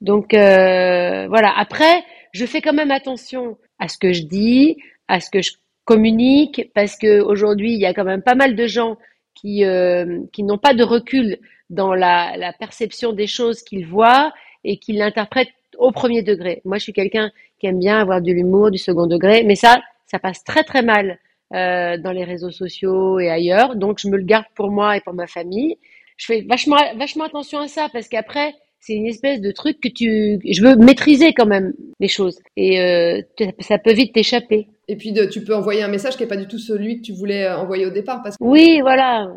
Donc 0.00 0.34
euh, 0.34 1.26
voilà. 1.28 1.52
Après, 1.56 2.04
je 2.32 2.46
fais 2.46 2.60
quand 2.60 2.72
même 2.72 2.90
attention 2.90 3.56
à 3.78 3.88
ce 3.88 3.98
que 3.98 4.12
je 4.12 4.22
dis, 4.22 4.76
à 5.08 5.20
ce 5.20 5.30
que 5.30 5.42
je 5.42 5.52
communique, 5.84 6.70
parce 6.74 6.96
que 6.96 7.20
aujourd'hui, 7.20 7.74
il 7.74 7.80
y 7.80 7.86
a 7.86 7.94
quand 7.94 8.04
même 8.04 8.22
pas 8.22 8.34
mal 8.34 8.56
de 8.56 8.66
gens 8.66 8.96
qui 9.34 9.64
euh, 9.64 10.20
qui 10.32 10.42
n'ont 10.42 10.58
pas 10.58 10.74
de 10.74 10.82
recul 10.82 11.38
dans 11.70 11.94
la, 11.94 12.52
perception 12.58 13.12
des 13.12 13.26
choses 13.26 13.62
qu'il 13.62 13.86
voit 13.86 14.32
et 14.64 14.78
qu'il 14.78 14.98
l'interprète 14.98 15.48
au 15.78 15.90
premier 15.90 16.22
degré. 16.22 16.60
Moi, 16.64 16.78
je 16.78 16.84
suis 16.84 16.92
quelqu'un 16.92 17.30
qui 17.58 17.66
aime 17.66 17.78
bien 17.78 17.98
avoir 17.98 18.20
de 18.20 18.32
l'humour, 18.32 18.70
du 18.70 18.78
second 18.78 19.06
degré, 19.06 19.42
mais 19.42 19.56
ça, 19.56 19.80
ça 20.06 20.18
passe 20.18 20.44
très 20.44 20.62
très 20.62 20.82
mal 20.82 21.18
euh, 21.54 21.96
dans 21.98 22.12
les 22.12 22.24
réseaux 22.24 22.50
sociaux 22.50 23.18
et 23.18 23.30
ailleurs. 23.30 23.76
Donc, 23.76 23.98
je 23.98 24.08
me 24.08 24.16
le 24.16 24.24
garde 24.24 24.46
pour 24.54 24.70
moi 24.70 24.96
et 24.96 25.00
pour 25.00 25.14
ma 25.14 25.26
famille. 25.26 25.78
Je 26.16 26.26
fais 26.26 26.46
vachement 26.48 26.76
vachement 26.96 27.24
attention 27.24 27.58
à 27.58 27.68
ça 27.68 27.88
parce 27.92 28.08
qu'après, 28.08 28.54
c'est 28.80 28.94
une 28.94 29.06
espèce 29.06 29.40
de 29.40 29.50
truc 29.50 29.80
que 29.80 29.88
tu, 29.88 30.38
je 30.44 30.62
veux 30.62 30.76
maîtriser 30.76 31.32
quand 31.32 31.46
même 31.46 31.72
les 32.00 32.08
choses 32.08 32.38
et 32.56 32.80
euh, 32.80 33.22
ça 33.60 33.78
peut 33.78 33.92
vite 33.92 34.12
t'échapper. 34.12 34.68
Et 34.88 34.96
puis 34.96 35.12
de, 35.12 35.24
tu 35.24 35.42
peux 35.42 35.54
envoyer 35.54 35.82
un 35.82 35.88
message 35.88 36.16
qui 36.16 36.22
n'est 36.22 36.28
pas 36.28 36.36
du 36.36 36.46
tout 36.46 36.58
celui 36.58 36.98
que 36.98 37.06
tu 37.06 37.12
voulais 37.12 37.48
envoyer 37.50 37.86
au 37.86 37.90
départ 37.90 38.22
parce 38.22 38.36
que... 38.36 38.44
Oui, 38.44 38.80
voilà. 38.82 39.32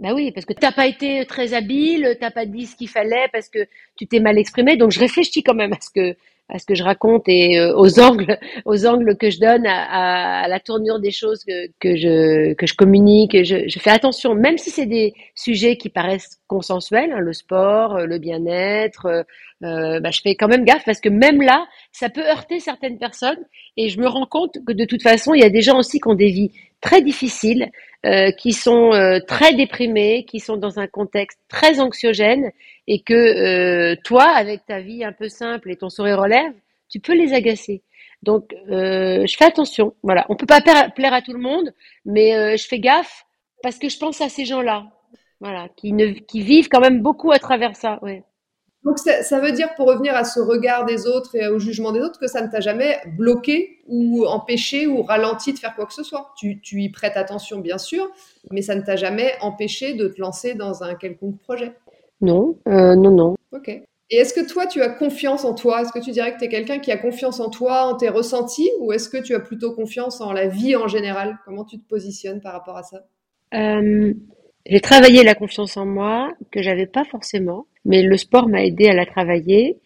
Ben 0.00 0.12
oui, 0.12 0.30
parce 0.30 0.44
que 0.44 0.52
t'as 0.52 0.72
pas 0.72 0.86
été 0.86 1.24
très 1.24 1.54
habile, 1.54 2.18
t'as 2.20 2.30
pas 2.30 2.44
dit 2.44 2.66
ce 2.66 2.76
qu'il 2.76 2.88
fallait 2.88 3.28
parce 3.32 3.48
que 3.48 3.66
tu 3.96 4.06
t'es 4.06 4.20
mal 4.20 4.36
exprimé. 4.36 4.76
Donc 4.76 4.90
je 4.90 5.00
réfléchis 5.00 5.42
quand 5.42 5.54
même 5.54 5.72
à 5.72 5.78
ce 5.80 5.88
que 5.88 6.16
à 6.48 6.58
ce 6.58 6.66
que 6.66 6.74
je 6.74 6.84
raconte 6.84 7.28
et 7.28 7.58
euh, 7.58 7.76
aux 7.76 7.98
angles 8.00 8.38
aux 8.64 8.86
angles 8.86 9.16
que 9.16 9.30
je 9.30 9.40
donne 9.40 9.66
à, 9.66 10.46
la 10.48 10.60
tournure 10.60 11.00
des 11.00 11.10
choses 11.10 11.44
que, 11.44 11.66
que 11.80 11.96
je 11.96 12.54
que 12.54 12.66
je 12.66 12.74
communique. 12.74 13.44
Je, 13.44 13.68
je 13.68 13.78
fais 13.78 13.90
attention, 13.90 14.34
même 14.34 14.58
si 14.58 14.70
c'est 14.70 14.86
des 14.86 15.14
sujets 15.34 15.76
qui 15.76 15.88
paraissent 15.88 16.40
consensuels, 16.46 17.12
hein, 17.12 17.20
le 17.20 17.32
sport, 17.32 17.96
euh, 17.96 18.06
le 18.06 18.18
bien-être. 18.18 19.06
Euh, 19.06 19.22
euh, 19.64 20.00
bah, 20.00 20.10
je 20.10 20.20
fais 20.20 20.34
quand 20.34 20.48
même 20.48 20.64
gaffe 20.64 20.84
parce 20.84 21.00
que 21.00 21.08
même 21.08 21.40
là, 21.40 21.66
ça 21.90 22.10
peut 22.10 22.26
heurter 22.26 22.60
certaines 22.60 22.98
personnes 22.98 23.42
et 23.76 23.88
je 23.88 23.98
me 23.98 24.06
rends 24.06 24.26
compte 24.26 24.58
que 24.66 24.72
de 24.72 24.84
toute 24.84 25.02
façon, 25.02 25.32
il 25.32 25.40
y 25.40 25.44
a 25.44 25.50
des 25.50 25.62
gens 25.62 25.78
aussi 25.78 25.98
qui 25.98 26.08
ont 26.08 26.14
des 26.14 26.30
vies 26.30 26.52
très 26.86 27.02
difficiles, 27.02 27.68
euh, 28.06 28.30
qui 28.30 28.52
sont 28.52 28.92
euh, 28.92 29.18
très 29.26 29.54
déprimés, 29.54 30.24
qui 30.24 30.38
sont 30.38 30.56
dans 30.56 30.78
un 30.78 30.86
contexte 30.86 31.40
très 31.48 31.80
anxiogène 31.80 32.52
et 32.86 33.00
que 33.00 33.12
euh, 33.12 33.96
toi, 34.04 34.28
avec 34.28 34.64
ta 34.66 34.78
vie 34.78 35.02
un 35.02 35.10
peu 35.10 35.28
simple 35.28 35.72
et 35.72 35.76
ton 35.76 35.88
sourire 35.88 36.20
relève, 36.20 36.52
tu 36.88 37.00
peux 37.00 37.14
les 37.14 37.34
agacer. 37.34 37.82
Donc, 38.22 38.54
je 38.68 39.34
fais 39.36 39.44
attention. 39.44 39.94
Voilà, 40.04 40.24
on 40.28 40.36
peut 40.36 40.46
pas 40.46 40.60
plaire 40.60 41.12
à 41.12 41.22
tout 41.22 41.32
le 41.32 41.40
monde, 41.40 41.72
mais 42.04 42.56
je 42.56 42.66
fais 42.66 42.78
gaffe 42.78 43.24
parce 43.62 43.78
que 43.78 43.88
je 43.88 43.98
pense 43.98 44.20
à 44.20 44.28
ces 44.28 44.44
gens-là. 44.44 44.86
voilà, 45.40 45.68
qui, 45.76 45.92
ne, 45.92 46.06
vivent 46.34 46.68
quand 46.68 46.80
même 46.80 47.02
beaucoup 47.02 47.32
à 47.32 47.38
travers 47.38 47.76
ça. 47.76 48.00
Donc 48.86 49.00
ça, 49.00 49.40
veut 49.40 49.50
dire, 49.50 49.74
pour 49.74 49.88
revenir 49.88 50.14
à 50.14 50.22
ce 50.22 50.38
regard 50.38 50.86
des 50.86 51.08
autres 51.08 51.34
et 51.34 51.48
au 51.48 51.58
jugement 51.58 51.90
des 51.90 51.98
autres, 51.98 52.20
que 52.20 52.28
ça 52.28 52.40
ne 52.40 52.48
t'a 52.48 52.60
jamais 52.60 52.98
bloqué 53.18 53.80
ou 53.88 54.24
empêché 54.26 54.86
ou 54.86 55.02
ralenti 55.02 55.52
de 55.52 55.58
faire 55.58 55.74
quoi 55.74 55.86
que 55.86 55.92
ce 55.92 56.04
soit. 56.04 56.32
Tu, 56.38 56.60
tu 56.60 56.80
y 56.80 56.88
prêtes 56.88 57.16
attention, 57.16 57.58
bien 57.58 57.78
sûr, 57.78 58.08
mais 58.52 58.62
ça 58.62 58.76
ne 58.76 58.82
t'a 58.82 58.94
jamais 58.94 59.32
empêché 59.40 59.94
de 59.94 60.06
te 60.06 60.20
lancer 60.20 60.54
dans 60.54 60.84
un 60.84 60.94
quelconque 60.94 61.36
projet. 61.40 61.72
Non, 62.20 62.58
euh, 62.68 62.94
non, 62.94 63.10
non. 63.10 63.34
Ok. 63.50 63.68
Et 63.68 64.16
est-ce 64.18 64.32
que 64.32 64.48
toi, 64.48 64.68
tu 64.68 64.80
as 64.80 64.88
confiance 64.88 65.44
en 65.44 65.54
toi? 65.54 65.82
Est-ce 65.82 65.90
que 65.90 65.98
tu 65.98 66.12
dirais 66.12 66.32
que 66.32 66.38
tu 66.38 66.44
es 66.44 66.48
quelqu'un 66.48 66.78
qui 66.78 66.92
a 66.92 66.96
confiance 66.96 67.40
en 67.40 67.50
toi, 67.50 67.86
en 67.86 67.96
tes 67.96 68.08
ressentis, 68.08 68.70
ou 68.78 68.92
est-ce 68.92 69.08
que 69.08 69.18
tu 69.18 69.34
as 69.34 69.40
plutôt 69.40 69.72
confiance 69.72 70.20
en 70.20 70.32
la 70.32 70.46
vie 70.46 70.76
en 70.76 70.86
général? 70.86 71.38
Comment 71.44 71.64
tu 71.64 71.76
te 71.76 71.88
positionnes 71.88 72.40
par 72.40 72.52
rapport 72.52 72.76
à 72.76 72.84
ça? 72.84 73.04
Euh, 73.52 74.14
J'ai 74.68 74.80
travaillé 74.80 75.22
la 75.22 75.34
confiance 75.34 75.76
en 75.76 75.86
moi 75.86 76.32
que 76.50 76.62
j'avais 76.62 76.86
pas 76.86 77.04
forcément, 77.04 77.66
mais 77.84 78.02
le 78.02 78.16
sport 78.16 78.48
m'a 78.48 78.64
aidé 78.64 78.88
à 78.88 78.94
la 78.94 79.06
travailler. 79.06 79.78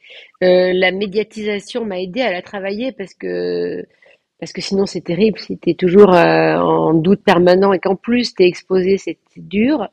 Euh, 0.43 0.73
la 0.73 0.91
médiatisation 0.91 1.85
m'a 1.85 2.01
aidé 2.01 2.23
à 2.23 2.33
la 2.33 2.43
travailler 2.43 2.93
parce 2.93 3.15
que 3.15 3.85
parce 4.39 4.53
que 4.53 4.63
sinon 4.63 4.87
c'est 4.87 5.03
terrible 5.03 5.39
si 5.39 5.59
tu 5.59 5.71
es 5.71 5.75
toujours 5.75 6.15
euh, 6.15 6.57
en 6.57 6.95
doute 6.95 7.23
permanent 7.23 7.75
et 7.75 7.79
qu'en 7.79 7.97
plus 7.97 8.35
tu 8.35 8.43
es 8.43 8.47
exposé, 8.47 8.97
c'est 8.97 9.19
dur. 9.37 9.89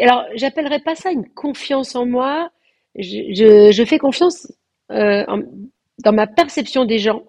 Alors, 0.00 0.24
j'appellerais 0.34 0.80
pas 0.80 0.94
ça 0.94 1.10
une 1.12 1.28
confiance 1.28 1.94
en 1.94 2.06
moi 2.06 2.50
je, 2.96 3.84
fais 3.86 3.98
confiance 3.98 4.52
euh, 4.90 5.24
dans 6.04 6.12
ma 6.12 6.26
perception 6.26 6.84
des 6.84 6.98
gens, 6.98 7.22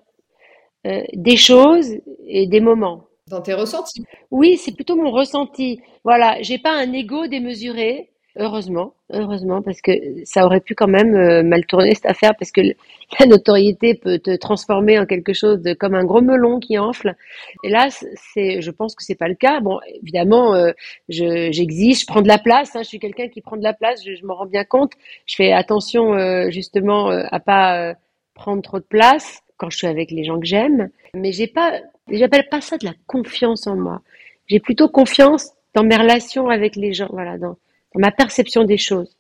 euh, 0.87 1.03
des 1.13 1.37
choses 1.37 1.95
et 2.27 2.47
des 2.47 2.59
moments. 2.59 3.05
Dans 3.29 3.41
tes 3.41 3.53
ressentis 3.53 4.03
Oui, 4.31 4.57
c'est 4.57 4.75
plutôt 4.75 4.95
mon 4.95 5.11
ressenti. 5.11 5.79
Voilà, 6.03 6.41
j'ai 6.41 6.57
pas 6.57 6.73
un 6.73 6.91
ego 6.91 7.27
démesuré. 7.27 8.09
Heureusement, 8.35 8.95
heureusement, 9.11 9.61
parce 9.61 9.79
que 9.79 9.91
ça 10.25 10.43
aurait 10.43 10.59
pu 10.59 10.73
quand 10.73 10.87
même 10.87 11.13
euh, 11.13 11.43
mal 11.43 11.67
tourner 11.67 11.93
cette 11.93 12.07
affaire, 12.07 12.33
parce 12.37 12.51
que 12.51 12.61
la 13.19 13.27
notoriété 13.27 13.93
peut 13.93 14.17
te 14.17 14.35
transformer 14.35 14.97
en 14.97 15.05
quelque 15.05 15.33
chose 15.33 15.61
de 15.61 15.73
comme 15.75 15.93
un 15.93 16.03
gros 16.03 16.21
melon 16.21 16.59
qui 16.59 16.79
enfle. 16.79 17.15
Et 17.63 17.69
là, 17.69 17.89
c'est, 17.91 18.59
je 18.61 18.71
pense 18.71 18.95
que 18.95 19.03
c'est 19.03 19.15
pas 19.15 19.27
le 19.27 19.35
cas. 19.35 19.59
Bon, 19.61 19.79
évidemment, 20.01 20.55
euh, 20.55 20.71
je, 21.09 21.51
j'existe, 21.51 22.01
je 22.01 22.07
prends 22.07 22.23
de 22.23 22.27
la 22.27 22.39
place. 22.39 22.75
Hein, 22.75 22.81
je 22.81 22.87
suis 22.87 22.99
quelqu'un 22.99 23.29
qui 23.29 23.41
prend 23.41 23.55
de 23.55 23.63
la 23.63 23.73
place. 23.73 24.03
Je, 24.03 24.15
je 24.15 24.25
m'en 24.25 24.33
rends 24.33 24.47
bien 24.47 24.63
compte. 24.63 24.93
Je 25.27 25.35
fais 25.35 25.51
attention 25.53 26.15
euh, 26.15 26.49
justement 26.49 27.09
à 27.09 27.39
pas 27.39 27.93
prendre 28.33 28.63
trop 28.63 28.79
de 28.79 28.85
place 28.85 29.43
quand 29.57 29.69
je 29.69 29.77
suis 29.77 29.87
avec 29.87 30.09
les 30.09 30.23
gens 30.23 30.39
que 30.39 30.45
j'aime. 30.47 30.89
Mais 31.13 31.31
j'ai 31.31 31.47
pas, 31.47 31.79
j'appelle 32.09 32.47
pas 32.49 32.61
ça 32.61 32.77
de 32.77 32.85
la 32.85 32.93
confiance 33.07 33.67
en 33.67 33.75
moi. 33.75 34.01
J'ai 34.47 34.59
plutôt 34.59 34.89
confiance 34.89 35.51
dans 35.73 35.83
mes 35.83 35.95
relations 35.95 36.49
avec 36.49 36.75
les 36.75 36.93
gens. 36.93 37.09
Voilà, 37.11 37.37
dans 37.37 37.57
ma 37.95 38.11
perception 38.11 38.63
des 38.63 38.77
choses. 38.77 39.17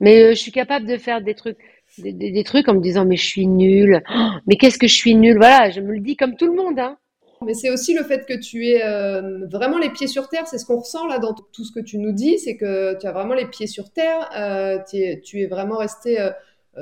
Mais 0.00 0.22
euh, 0.22 0.30
je 0.30 0.40
suis 0.40 0.52
capable 0.52 0.86
de 0.86 0.96
faire 0.96 1.20
des 1.20 1.34
trucs, 1.34 1.58
des, 1.98 2.44
trucs 2.44 2.68
en 2.68 2.74
me 2.74 2.80
disant 2.80 3.04
mais 3.04 3.16
je 3.16 3.26
suis 3.26 3.46
nulle, 3.46 4.02
oh, 4.14 4.30
mais 4.46 4.56
qu'est-ce 4.56 4.78
que 4.78 4.88
je 4.88 4.94
suis 4.94 5.14
nulle? 5.14 5.36
Voilà, 5.36 5.70
je 5.70 5.80
me 5.80 5.92
le 5.92 6.00
dis 6.00 6.16
comme 6.16 6.36
tout 6.36 6.46
le 6.46 6.54
monde. 6.54 6.78
Hein. 6.78 6.96
Mais 7.42 7.54
c'est 7.54 7.70
aussi 7.70 7.94
le 7.94 8.04
fait 8.04 8.26
que 8.26 8.34
tu 8.38 8.66
es 8.68 8.84
euh, 8.84 9.46
vraiment 9.46 9.78
les 9.78 9.90
pieds 9.90 10.06
sur 10.06 10.28
terre. 10.28 10.46
C'est 10.46 10.58
ce 10.58 10.66
qu'on 10.66 10.80
ressent 10.80 11.06
là 11.06 11.18
dans 11.18 11.34
tout 11.34 11.64
ce 11.64 11.72
que 11.72 11.80
tu 11.80 11.98
nous 11.98 12.12
dis, 12.12 12.38
c'est 12.38 12.56
que 12.56 12.98
tu 12.98 13.06
as 13.06 13.12
vraiment 13.12 13.34
les 13.34 13.46
pieds 13.46 13.66
sur 13.66 13.90
terre. 13.92 14.28
Euh, 14.36 14.78
tu 14.90 15.40
es 15.40 15.46
vraiment 15.46 15.78
resté 15.78 16.20
euh, 16.20 16.30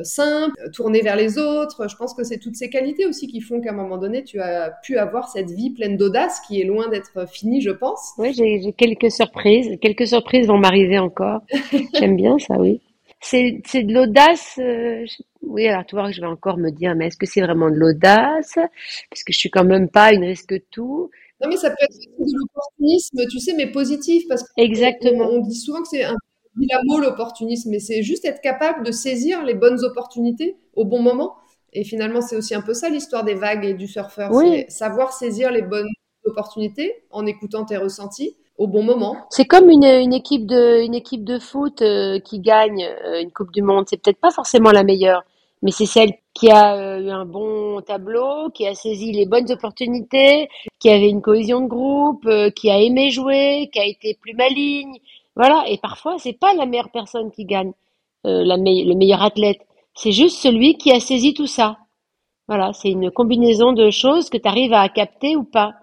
simple, 0.02 0.70
tourné 0.72 1.00
vers 1.00 1.16
les 1.16 1.38
autres. 1.38 1.88
Je 1.88 1.96
pense 1.96 2.14
que 2.14 2.24
c'est 2.24 2.38
toutes 2.38 2.56
ces 2.56 2.70
qualités 2.70 3.06
aussi 3.06 3.26
qui 3.26 3.40
font 3.40 3.60
qu'à 3.60 3.70
un 3.70 3.74
moment 3.74 3.98
donné, 3.98 4.24
tu 4.24 4.40
as 4.40 4.70
pu 4.82 4.98
avoir 4.98 5.28
cette 5.28 5.50
vie 5.50 5.70
pleine 5.70 5.96
d'audace 5.96 6.40
qui 6.46 6.60
est 6.60 6.64
loin 6.64 6.88
d'être 6.88 7.28
finie, 7.28 7.60
je 7.60 7.70
pense. 7.70 8.12
Oui, 8.18 8.32
j'ai 8.34 8.72
quelques 8.72 9.10
surprises. 9.10 9.78
Quelques 9.80 10.06
surprises 10.06 10.46
vont 10.46 10.58
m'arriver 10.58 10.98
encore. 10.98 11.42
J'aime 11.94 12.16
bien 12.16 12.38
ça, 12.38 12.54
oui. 12.58 12.80
C'est 13.20 13.82
de 13.82 13.92
l'audace. 13.92 14.58
Euh, 14.58 15.04
oui, 15.42 15.66
alors 15.66 15.84
tu 15.86 15.96
vois 15.96 16.06
que 16.08 16.14
je 16.14 16.20
vais 16.20 16.26
encore 16.26 16.56
me 16.56 16.70
dire, 16.70 16.94
mais 16.94 17.08
est-ce 17.08 17.16
que 17.16 17.26
c'est 17.26 17.40
vraiment 17.40 17.70
de 17.70 17.74
l'audace? 17.74 18.54
Parce 19.10 19.24
que 19.24 19.32
je 19.32 19.38
suis 19.38 19.50
quand 19.50 19.64
même 19.64 19.88
pas 19.88 20.12
une 20.12 20.24
risque 20.24 20.54
tout. 20.70 21.10
Non, 21.40 21.48
mais 21.48 21.56
ça 21.56 21.70
peut 21.70 21.76
être 21.80 21.98
de 22.18 22.32
l'opportunisme, 22.36 23.26
tu 23.30 23.38
sais, 23.38 23.54
mais 23.54 23.70
positif. 23.70 24.24
Parce 24.28 24.42
que 24.42 24.48
Exactement. 24.56 25.28
on 25.30 25.40
dit 25.40 25.54
souvent 25.54 25.82
que 25.82 25.88
c'est 25.88 26.04
un 26.04 26.16
la 26.70 26.80
mot 26.84 26.98
l'opportunisme, 26.98 27.70
mais 27.70 27.78
c'est 27.78 28.02
juste 28.02 28.24
être 28.24 28.40
capable 28.40 28.84
de 28.84 28.92
saisir 28.92 29.44
les 29.44 29.54
bonnes 29.54 29.84
opportunités 29.84 30.56
au 30.74 30.84
bon 30.84 31.00
moment. 31.00 31.36
Et 31.72 31.84
finalement, 31.84 32.20
c'est 32.20 32.36
aussi 32.36 32.54
un 32.54 32.62
peu 32.62 32.74
ça 32.74 32.88
l'histoire 32.88 33.24
des 33.24 33.34
vagues 33.34 33.64
et 33.64 33.74
du 33.74 33.86
surfeur. 33.86 34.32
Oui. 34.32 34.64
C'est 34.68 34.70
savoir 34.70 35.12
saisir 35.12 35.50
les 35.50 35.62
bonnes 35.62 35.88
opportunités 36.24 37.04
en 37.10 37.26
écoutant 37.26 37.64
tes 37.64 37.76
ressentis 37.76 38.36
au 38.56 38.66
bon 38.66 38.82
moment. 38.82 39.16
C'est 39.30 39.44
comme 39.44 39.70
une, 39.70 39.84
une, 39.84 40.12
équipe 40.12 40.46
de 40.46 40.84
une 40.84 40.94
équipe 40.94 41.24
de 41.24 41.38
foot 41.38 41.80
euh, 41.80 42.18
qui 42.18 42.40
gagne 42.40 42.84
euh, 42.84 43.22
une 43.22 43.30
Coupe 43.30 43.52
du 43.52 43.62
Monde. 43.62 43.86
C'est 43.88 44.02
peut-être 44.02 44.20
pas 44.20 44.32
forcément 44.32 44.72
la 44.72 44.82
meilleure, 44.82 45.22
mais 45.62 45.70
c'est 45.70 45.86
celle 45.86 46.12
qui 46.34 46.50
a 46.50 46.74
euh, 46.76 47.00
eu 47.00 47.10
un 47.10 47.24
bon 47.24 47.80
tableau, 47.82 48.50
qui 48.50 48.66
a 48.66 48.74
saisi 48.74 49.12
les 49.12 49.26
bonnes 49.26 49.50
opportunités, 49.50 50.48
qui 50.80 50.90
avait 50.90 51.08
une 51.08 51.22
cohésion 51.22 51.60
de 51.60 51.68
groupe, 51.68 52.28
qui 52.56 52.70
a 52.70 52.80
aimé 52.80 53.10
jouer, 53.10 53.70
qui 53.72 53.78
a 53.78 53.86
été 53.86 54.18
plus 54.20 54.34
maligne, 54.34 54.98
voilà, 55.38 55.64
et 55.68 55.78
parfois, 55.78 56.16
c'est 56.18 56.32
pas 56.32 56.52
la 56.54 56.66
meilleure 56.66 56.90
personne 56.90 57.30
qui 57.30 57.44
gagne, 57.44 57.72
euh, 58.26 58.42
le 58.44 58.94
meilleur 58.94 59.22
athlète. 59.22 59.60
C'est 59.94 60.10
juste 60.10 60.38
celui 60.38 60.76
qui 60.76 60.90
a 60.90 60.98
saisi 60.98 61.32
tout 61.32 61.46
ça. 61.46 61.78
Voilà, 62.48 62.72
c'est 62.72 62.90
une 62.90 63.12
combinaison 63.12 63.72
de 63.72 63.90
choses 63.90 64.30
que 64.30 64.36
tu 64.36 64.48
arrives 64.48 64.72
à 64.72 64.88
capter 64.88 65.36
ou 65.36 65.44
pas. 65.44 65.74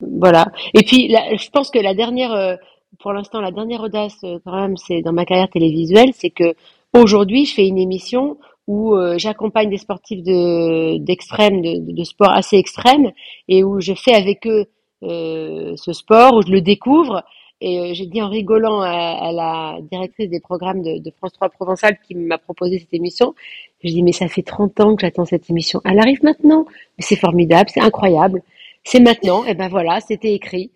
Voilà. 0.00 0.46
Et 0.74 0.84
puis, 0.84 1.08
je 1.10 1.50
pense 1.50 1.70
que 1.72 1.80
la 1.80 1.92
dernière, 1.92 2.32
euh, 2.32 2.54
pour 3.00 3.12
l'instant, 3.12 3.40
la 3.40 3.50
dernière 3.50 3.82
audace, 3.82 4.16
euh, 4.22 4.38
quand 4.44 4.54
même, 4.54 4.76
c'est 4.76 5.02
dans 5.02 5.12
ma 5.12 5.24
carrière 5.24 5.50
télévisuelle, 5.50 6.12
c'est 6.14 6.30
que 6.30 6.54
aujourd'hui, 6.94 7.46
je 7.46 7.54
fais 7.54 7.66
une 7.66 7.78
émission 7.78 8.38
où 8.68 8.94
j'accompagne 9.16 9.68
des 9.68 9.78
sportifs 9.78 10.22
de 10.22 10.98
d'extrême, 10.98 11.60
de, 11.60 11.92
de, 11.92 12.04
sport 12.04 12.30
assez 12.30 12.56
extrême, 12.56 13.10
et 13.48 13.64
où 13.64 13.80
je 13.80 13.94
fais 13.94 14.14
avec 14.14 14.46
eux 14.46 14.66
ce 15.02 15.92
sport, 15.92 16.36
où 16.36 16.42
je 16.42 16.52
le 16.52 16.60
découvre, 16.60 17.24
et 17.60 17.78
euh, 17.78 17.94
j'ai 17.94 18.06
dit 18.06 18.22
en 18.22 18.28
rigolant 18.28 18.80
à, 18.80 19.32
la 19.32 19.78
directrice 19.90 20.30
des 20.30 20.40
programmes 20.40 20.82
de, 20.82 21.10
France 21.18 21.32
3 21.34 21.50
Provençal 21.50 21.98
qui 22.06 22.14
m'a 22.14 22.38
proposé 22.38 22.78
cette 22.78 22.94
émission, 22.94 23.34
je 23.84 23.88
dis 23.90 24.02
mais 24.02 24.12
ça 24.12 24.28
fait 24.28 24.42
30 24.42 24.80
ans 24.80 24.96
que 24.96 25.02
j'attends 25.02 25.26
cette 25.26 25.50
émission. 25.50 25.80
Elle 25.84 25.98
arrive 25.98 26.22
maintenant. 26.22 26.66
C'est 26.98 27.16
formidable, 27.16 27.68
c'est 27.72 27.80
incroyable. 27.80 28.42
C'est 28.84 29.00
maintenant. 29.00 29.44
Et 29.44 29.54
ben 29.54 29.68
voilà, 29.68 30.00
c'était 30.00 30.32
écrit. 30.32 30.70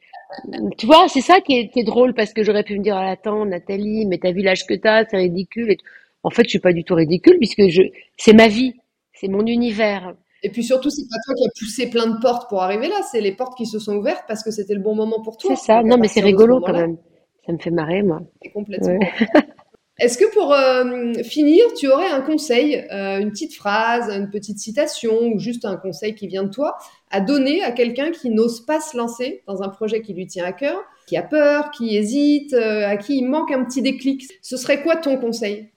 Tu 0.79 0.87
vois, 0.87 1.09
c'est 1.09 1.21
ça 1.21 1.41
qui 1.41 1.71
est, 1.75 1.85
drôle 1.85 2.13
parce 2.13 2.33
que 2.33 2.43
j'aurais 2.43 2.65
pu 2.65 2.79
me 2.79 2.83
dire, 2.83 2.97
attends, 2.97 3.47
Nathalie, 3.47 4.05
mais 4.07 4.19
t'as 4.19 4.33
vu 4.33 4.43
l'âge 4.43 4.67
que 4.67 4.75
t'as, 4.75 5.05
c'est 5.07 5.17
ridicule. 5.17 5.77
En 6.23 6.31
fait, 6.31 6.45
je 6.45 6.51
suis 6.51 6.59
pas 6.59 6.73
du 6.73 6.85
tout 6.85 6.95
ridicule 6.95 7.37
puisque 7.39 7.69
je, 7.69 7.83
c'est 8.17 8.33
ma 8.33 8.49
vie, 8.49 8.75
c'est 9.13 9.29
mon 9.29 9.47
univers. 9.47 10.15
Et 10.45 10.51
puis 10.51 10.63
surtout, 10.63 10.91
c'est 10.91 11.09
pas 11.09 11.17
toi 11.25 11.35
qui 11.35 11.47
as 11.47 11.51
poussé 11.59 11.89
plein 11.89 12.07
de 12.07 12.21
portes 12.21 12.51
pour 12.51 12.63
arriver 12.63 12.87
là, 12.87 13.01
c'est 13.11 13.23
les 13.23 13.33
portes 13.33 13.57
qui 13.57 13.65
se 13.65 13.79
sont 13.79 13.97
ouvertes 13.97 14.25
parce 14.29 14.45
que 14.45 14.51
c'était 14.51 14.75
le 14.75 14.83
bon 14.83 14.95
moment 14.95 15.23
pour 15.23 15.39
toi. 15.39 15.57
C'est 15.57 15.73
ça, 15.73 15.83
non 15.83 15.97
mais 15.97 16.07
c'est 16.07 16.21
rigolo 16.21 16.61
quand 16.61 16.75
même. 16.75 16.99
Ça 17.47 17.53
me 17.53 17.59
fait 17.59 17.71
marrer, 17.71 18.03
moi. 18.03 18.21
Complètement. 18.53 18.99
Est-ce 19.99 20.19
que 20.19 20.31
pour 20.35 20.53
euh, 20.53 21.15
finir, 21.23 21.65
tu 21.75 21.89
aurais 21.89 22.09
un 22.09 22.21
conseil, 22.21 22.85
euh, 22.93 23.21
une 23.21 23.31
petite 23.31 23.55
phrase, 23.55 24.11
une 24.11 24.29
petite 24.29 24.59
citation 24.59 25.29
ou 25.29 25.39
juste 25.39 25.65
un 25.65 25.77
conseil 25.77 26.15
qui 26.15 26.27
vient 26.27 26.43
de 26.43 26.51
toi 26.51 26.77
à 27.11 27.21
donner 27.21 27.63
à 27.63 27.71
quelqu'un 27.71 28.11
qui 28.11 28.29
n'ose 28.29 28.67
pas 28.67 28.81
se 28.81 28.97
lancer 28.97 29.43
dans 29.47 29.63
un 29.63 29.69
projet 29.69 30.03
qui 30.03 30.13
lui 30.13 30.27
tient 30.27 30.45
à 30.45 30.53
cœur, 30.53 30.79
qui 31.07 31.17
a 31.17 31.23
peur, 31.23 31.71
qui 31.71 31.97
hésite, 31.97 32.53
euh, 32.53 32.87
à 32.87 32.97
qui 32.99 33.19
il 33.19 33.29
manque 33.29 33.51
un 33.53 33.65
petit 33.65 33.83
déclic? 33.83 34.29
Ce 34.43 34.59
serait 34.59 34.83
quoi 34.83 34.97
ton 34.97 35.17
conseil? 35.17 35.71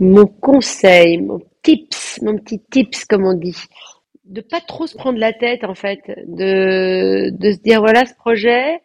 Mon 0.00 0.26
conseil, 0.26 1.20
mon 1.20 1.38
tips, 1.62 2.20
mon 2.22 2.38
petit 2.38 2.60
tips 2.70 3.04
comme 3.04 3.26
on 3.26 3.34
dit 3.34 3.56
de 4.28 4.40
pas 4.40 4.60
trop 4.60 4.86
se 4.86 4.96
prendre 4.96 5.18
la 5.18 5.32
tête 5.32 5.64
en 5.64 5.74
fait, 5.74 6.00
de, 6.26 7.30
se 7.40 7.60
dire 7.62 7.80
voilà 7.80 8.06
ce 8.06 8.14
projet, 8.14 8.80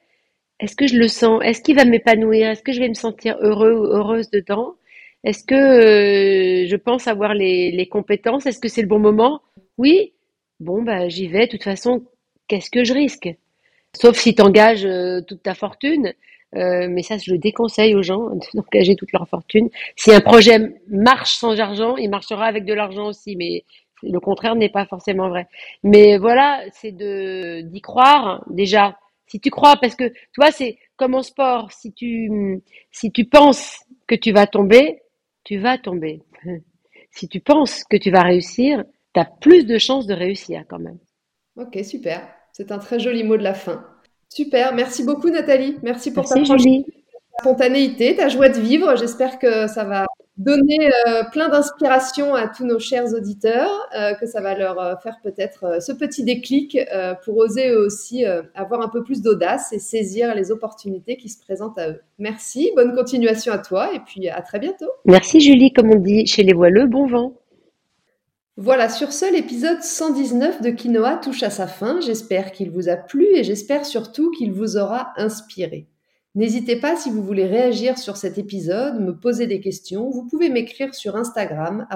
est-ce 0.60 0.76
que 0.76 0.88
je 0.88 0.98
le 0.98 1.08
sens, 1.08 1.42
est-ce 1.44 1.62
qu'il 1.62 1.76
va 1.76 1.86
m'épanouir, 1.86 2.50
est-ce 2.50 2.64
que 2.64 2.72
je 2.72 2.80
vais 2.80 2.90
me 2.90 2.94
sentir 2.94 3.38
heureux 3.42 3.74
ou 3.74 3.86
heureuse 3.86 4.30
dedans, 4.30 4.76
est-ce 5.24 5.44
que 5.44 5.56
euh, 5.56 6.68
je 6.68 6.76
pense 6.76 7.08
avoir 7.08 7.34
les, 7.34 7.88
compétences, 7.92 8.46
est-ce 8.46 8.60
que 8.60 8.70
c'est 8.70 8.82
le 8.82 8.88
bon 8.88 9.00
moment? 9.00 9.42
Oui, 9.78 10.14
bon 10.60 10.82
bah 10.82 11.08
j'y 11.10 11.28
vais. 11.28 11.46
De 11.46 11.52
toute 11.52 11.64
façon, 11.64 12.04
qu'est-ce 12.48 12.70
que 12.70 12.84
je 12.84 12.94
risque? 12.94 13.30
Sauf 13.96 14.18
si 14.18 14.36
tu 14.36 14.42
engages 14.42 14.86
euh, 14.86 15.22
toute 15.22 15.44
ta 15.44 15.54
fortune. 15.56 16.14
Euh, 16.56 16.88
mais 16.88 17.02
ça, 17.02 17.18
je 17.18 17.32
le 17.32 17.40
déconseille 17.40 17.96
aux 17.96 18.04
gens 18.04 18.30
d'engager 18.54 18.96
toute 18.96 19.12
leur 19.12 19.28
fortune. 19.28 19.70
Si 19.96 20.12
un 20.12 20.22
projet 20.22 20.60
marche 20.88 21.36
sans 21.36 21.60
argent, 21.60 21.98
il 21.98 22.10
marchera 22.10 22.46
avec 22.46 22.66
de 22.66 22.74
l'argent 22.74 23.08
aussi, 23.08 23.36
mais 23.36 23.64
le 24.04 24.20
contraire 24.20 24.56
n'est 24.56 24.70
pas 24.70 24.86
forcément 24.86 25.30
vrai. 25.30 25.48
Mais 25.84 26.18
voilà, 26.18 26.62
c'est 26.74 26.92
de 26.92 27.62
d'y 27.62 27.82
croire 27.82 28.44
déjà. 28.50 28.98
Si 29.28 29.40
tu 29.40 29.50
crois, 29.50 29.78
parce 29.78 29.96
que 29.96 30.10
tu 30.10 30.38
vois, 30.38 30.52
c'est 30.52 30.78
comme 30.98 31.16
en 31.16 31.24
sport. 31.24 31.72
Si 31.72 31.92
tu 31.94 32.62
si 32.92 33.12
tu 33.12 33.26
penses 33.26 33.80
que 34.08 34.16
tu 34.16 34.32
vas 34.32 34.48
tomber, 34.48 35.02
tu 35.44 35.58
vas 35.58 35.78
tomber. 35.78 36.22
Si 37.16 37.28
tu 37.28 37.42
penses 37.42 37.84
que 37.84 37.96
tu 37.96 38.10
vas 38.10 38.24
réussir, 38.24 38.84
tu 39.14 39.20
as 39.20 39.26
plus 39.26 39.68
de 39.68 39.78
chances 39.78 40.08
de 40.08 40.16
réussir 40.16 40.64
quand 40.68 40.80
même. 40.80 40.98
Ok, 41.56 41.78
super. 41.84 42.28
C'est 42.52 42.72
un 42.72 42.80
très 42.80 43.00
joli 43.00 43.24
mot 43.24 43.38
de 43.38 43.44
la 43.44 43.54
fin. 43.54 43.86
Super. 44.30 44.74
Merci 44.74 45.04
beaucoup, 45.06 45.30
Nathalie. 45.30 45.78
Merci 45.84 46.12
pour 46.12 46.24
Merci, 46.24 46.50
ta 46.50 46.58
Julie. 46.58 46.86
spontanéité, 47.40 48.16
ta 48.16 48.30
joie 48.30 48.50
de 48.50 48.60
vivre. 48.60 48.96
J'espère 48.96 49.38
que 49.38 49.68
ça 49.68 49.84
va 49.84 50.08
donner 50.38 50.90
euh, 51.08 51.24
plein 51.32 51.50
d'inspiration 51.50 52.34
à 52.34 52.48
tous 52.48 52.66
nos 52.66 52.80
chers 52.80 53.14
auditeurs, 53.14 53.70
euh, 53.96 54.14
que 54.16 54.26
ça 54.26 54.42
va 54.42 54.58
leur 54.58 54.80
euh, 54.80 54.96
faire 54.98 55.18
peut-être 55.22 55.82
ce 55.82 55.92
petit 55.92 56.24
déclic 56.24 56.78
pour 57.24 57.38
oser 57.38 57.70
eux 57.70 57.86
aussi 57.86 58.26
avoir 58.56 58.82
un 58.82 58.90
peu 58.90 59.04
plus 59.04 59.22
d'audace 59.22 59.74
et 59.74 59.80
saisir 59.80 60.34
les 60.36 60.52
opportunités 60.52 61.18
qui 61.18 61.30
se 61.30 61.40
présentent 61.40 61.78
à 61.78 61.90
eux. 61.90 62.02
Merci, 62.18 62.72
bonne 62.76 62.96
continuation 62.96 63.54
à 63.54 63.58
toi 63.58 63.94
et 63.94 64.00
puis 64.00 64.30
à 64.30 64.42
très 64.42 64.60
bientôt. 64.60 64.90
Merci 65.06 65.40
Julie, 65.40 65.72
comme 65.72 65.92
on 65.92 66.00
dit 66.00 66.26
chez 66.26 66.44
les 66.44 66.54
voileux, 66.54 66.88
bon 66.88 67.08
vent. 67.08 67.34
Voilà, 68.56 68.88
sur 68.88 69.12
ce, 69.12 69.32
l'épisode 69.32 69.82
119 69.82 70.62
de 70.62 70.70
Quinoa 70.70 71.18
touche 71.18 71.42
à 71.42 71.50
sa 71.50 71.66
fin. 71.66 72.00
J'espère 72.02 72.52
qu'il 72.52 72.70
vous 72.70 72.88
a 72.88 72.96
plu 72.96 73.26
et 73.34 73.44
j'espère 73.44 73.86
surtout 73.86 74.30
qu'il 74.32 74.52
vous 74.52 74.78
aura 74.78 75.12
inspiré. 75.18 75.88
N'hésitez 76.36 76.78
pas 76.78 76.96
si 76.96 77.12
vous 77.12 77.22
voulez 77.22 77.46
réagir 77.46 78.00
sur 78.00 78.18
cet 78.18 78.40
épisode, 78.40 79.00
me 79.00 79.16
poser 79.16 79.46
des 79.46 79.60
questions, 79.60 80.10
vous 80.10 80.26
pouvez 80.28 80.50
m'écrire 80.50 80.96
sur 80.96 81.16
Instagram 81.16 81.88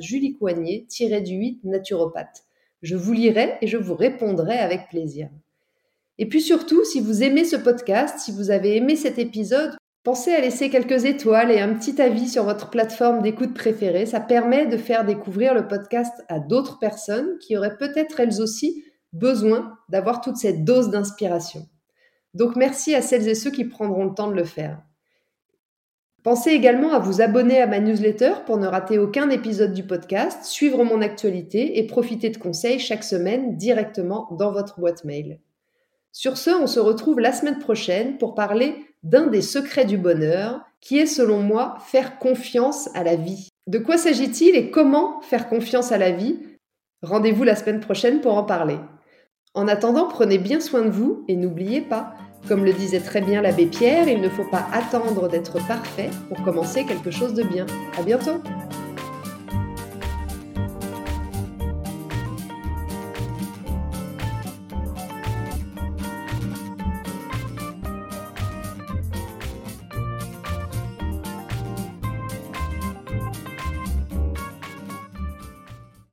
juliecoignet-du8 0.00 1.60
naturopathe. 1.64 2.44
Je 2.82 2.96
vous 2.96 3.14
lirai 3.14 3.54
et 3.62 3.66
je 3.66 3.78
vous 3.78 3.94
répondrai 3.94 4.58
avec 4.58 4.90
plaisir. 4.90 5.30
Et 6.18 6.26
puis 6.26 6.42
surtout, 6.42 6.84
si 6.84 7.00
vous 7.00 7.22
aimez 7.22 7.46
ce 7.46 7.56
podcast, 7.56 8.18
si 8.18 8.32
vous 8.32 8.50
avez 8.50 8.76
aimé 8.76 8.96
cet 8.96 9.18
épisode, 9.18 9.74
pensez 10.02 10.32
à 10.32 10.42
laisser 10.42 10.68
quelques 10.68 11.06
étoiles 11.06 11.50
et 11.50 11.60
un 11.60 11.72
petit 11.72 12.02
avis 12.02 12.28
sur 12.28 12.44
votre 12.44 12.68
plateforme 12.68 13.22
d'écoute 13.22 13.54
préférée. 13.54 14.04
Ça 14.04 14.20
permet 14.20 14.66
de 14.66 14.76
faire 14.76 15.06
découvrir 15.06 15.54
le 15.54 15.66
podcast 15.66 16.12
à 16.28 16.38
d'autres 16.38 16.78
personnes 16.78 17.38
qui 17.38 17.56
auraient 17.56 17.78
peut-être 17.78 18.20
elles 18.20 18.42
aussi 18.42 18.84
besoin 19.14 19.78
d'avoir 19.88 20.20
toute 20.20 20.36
cette 20.36 20.64
dose 20.64 20.90
d'inspiration. 20.90 21.66
Donc 22.34 22.56
merci 22.56 22.94
à 22.94 23.02
celles 23.02 23.28
et 23.28 23.34
ceux 23.34 23.50
qui 23.50 23.64
prendront 23.64 24.04
le 24.04 24.14
temps 24.14 24.28
de 24.28 24.36
le 24.36 24.44
faire. 24.44 24.82
Pensez 26.22 26.50
également 26.50 26.92
à 26.92 26.98
vous 26.98 27.22
abonner 27.22 27.62
à 27.62 27.66
ma 27.66 27.80
newsletter 27.80 28.32
pour 28.44 28.58
ne 28.58 28.66
rater 28.66 28.98
aucun 28.98 29.30
épisode 29.30 29.72
du 29.72 29.84
podcast, 29.84 30.44
suivre 30.44 30.84
mon 30.84 31.00
actualité 31.00 31.78
et 31.78 31.86
profiter 31.86 32.28
de 32.28 32.36
conseils 32.36 32.78
chaque 32.78 33.04
semaine 33.04 33.56
directement 33.56 34.28
dans 34.32 34.52
votre 34.52 34.80
boîte 34.80 35.04
mail. 35.04 35.40
Sur 36.12 36.36
ce, 36.36 36.50
on 36.50 36.66
se 36.66 36.80
retrouve 36.80 37.20
la 37.20 37.32
semaine 37.32 37.58
prochaine 37.58 38.18
pour 38.18 38.34
parler 38.34 38.74
d'un 39.02 39.28
des 39.28 39.40
secrets 39.40 39.86
du 39.86 39.96
bonheur, 39.96 40.60
qui 40.80 40.98
est 40.98 41.06
selon 41.06 41.40
moi 41.40 41.76
faire 41.86 42.18
confiance 42.18 42.90
à 42.94 43.02
la 43.02 43.16
vie. 43.16 43.48
De 43.66 43.78
quoi 43.78 43.96
s'agit-il 43.96 44.56
et 44.56 44.70
comment 44.70 45.22
faire 45.22 45.48
confiance 45.48 45.90
à 45.90 45.98
la 45.98 46.10
vie? 46.10 46.38
Rendez-vous 47.02 47.44
la 47.44 47.56
semaine 47.56 47.80
prochaine 47.80 48.20
pour 48.20 48.36
en 48.36 48.44
parler. 48.44 48.76
En 49.52 49.66
attendant, 49.66 50.06
prenez 50.06 50.38
bien 50.38 50.60
soin 50.60 50.82
de 50.82 50.90
vous 50.90 51.24
et 51.26 51.34
n'oubliez 51.34 51.80
pas, 51.80 52.14
comme 52.46 52.64
le 52.64 52.72
disait 52.72 53.00
très 53.00 53.20
bien 53.20 53.42
l'abbé 53.42 53.66
Pierre, 53.66 54.08
il 54.08 54.20
ne 54.20 54.28
faut 54.28 54.48
pas 54.48 54.68
attendre 54.72 55.28
d'être 55.28 55.58
parfait 55.66 56.10
pour 56.28 56.40
commencer 56.44 56.84
quelque 56.84 57.10
chose 57.10 57.34
de 57.34 57.42
bien. 57.42 57.66
À 57.98 58.02
bientôt! 58.02 58.40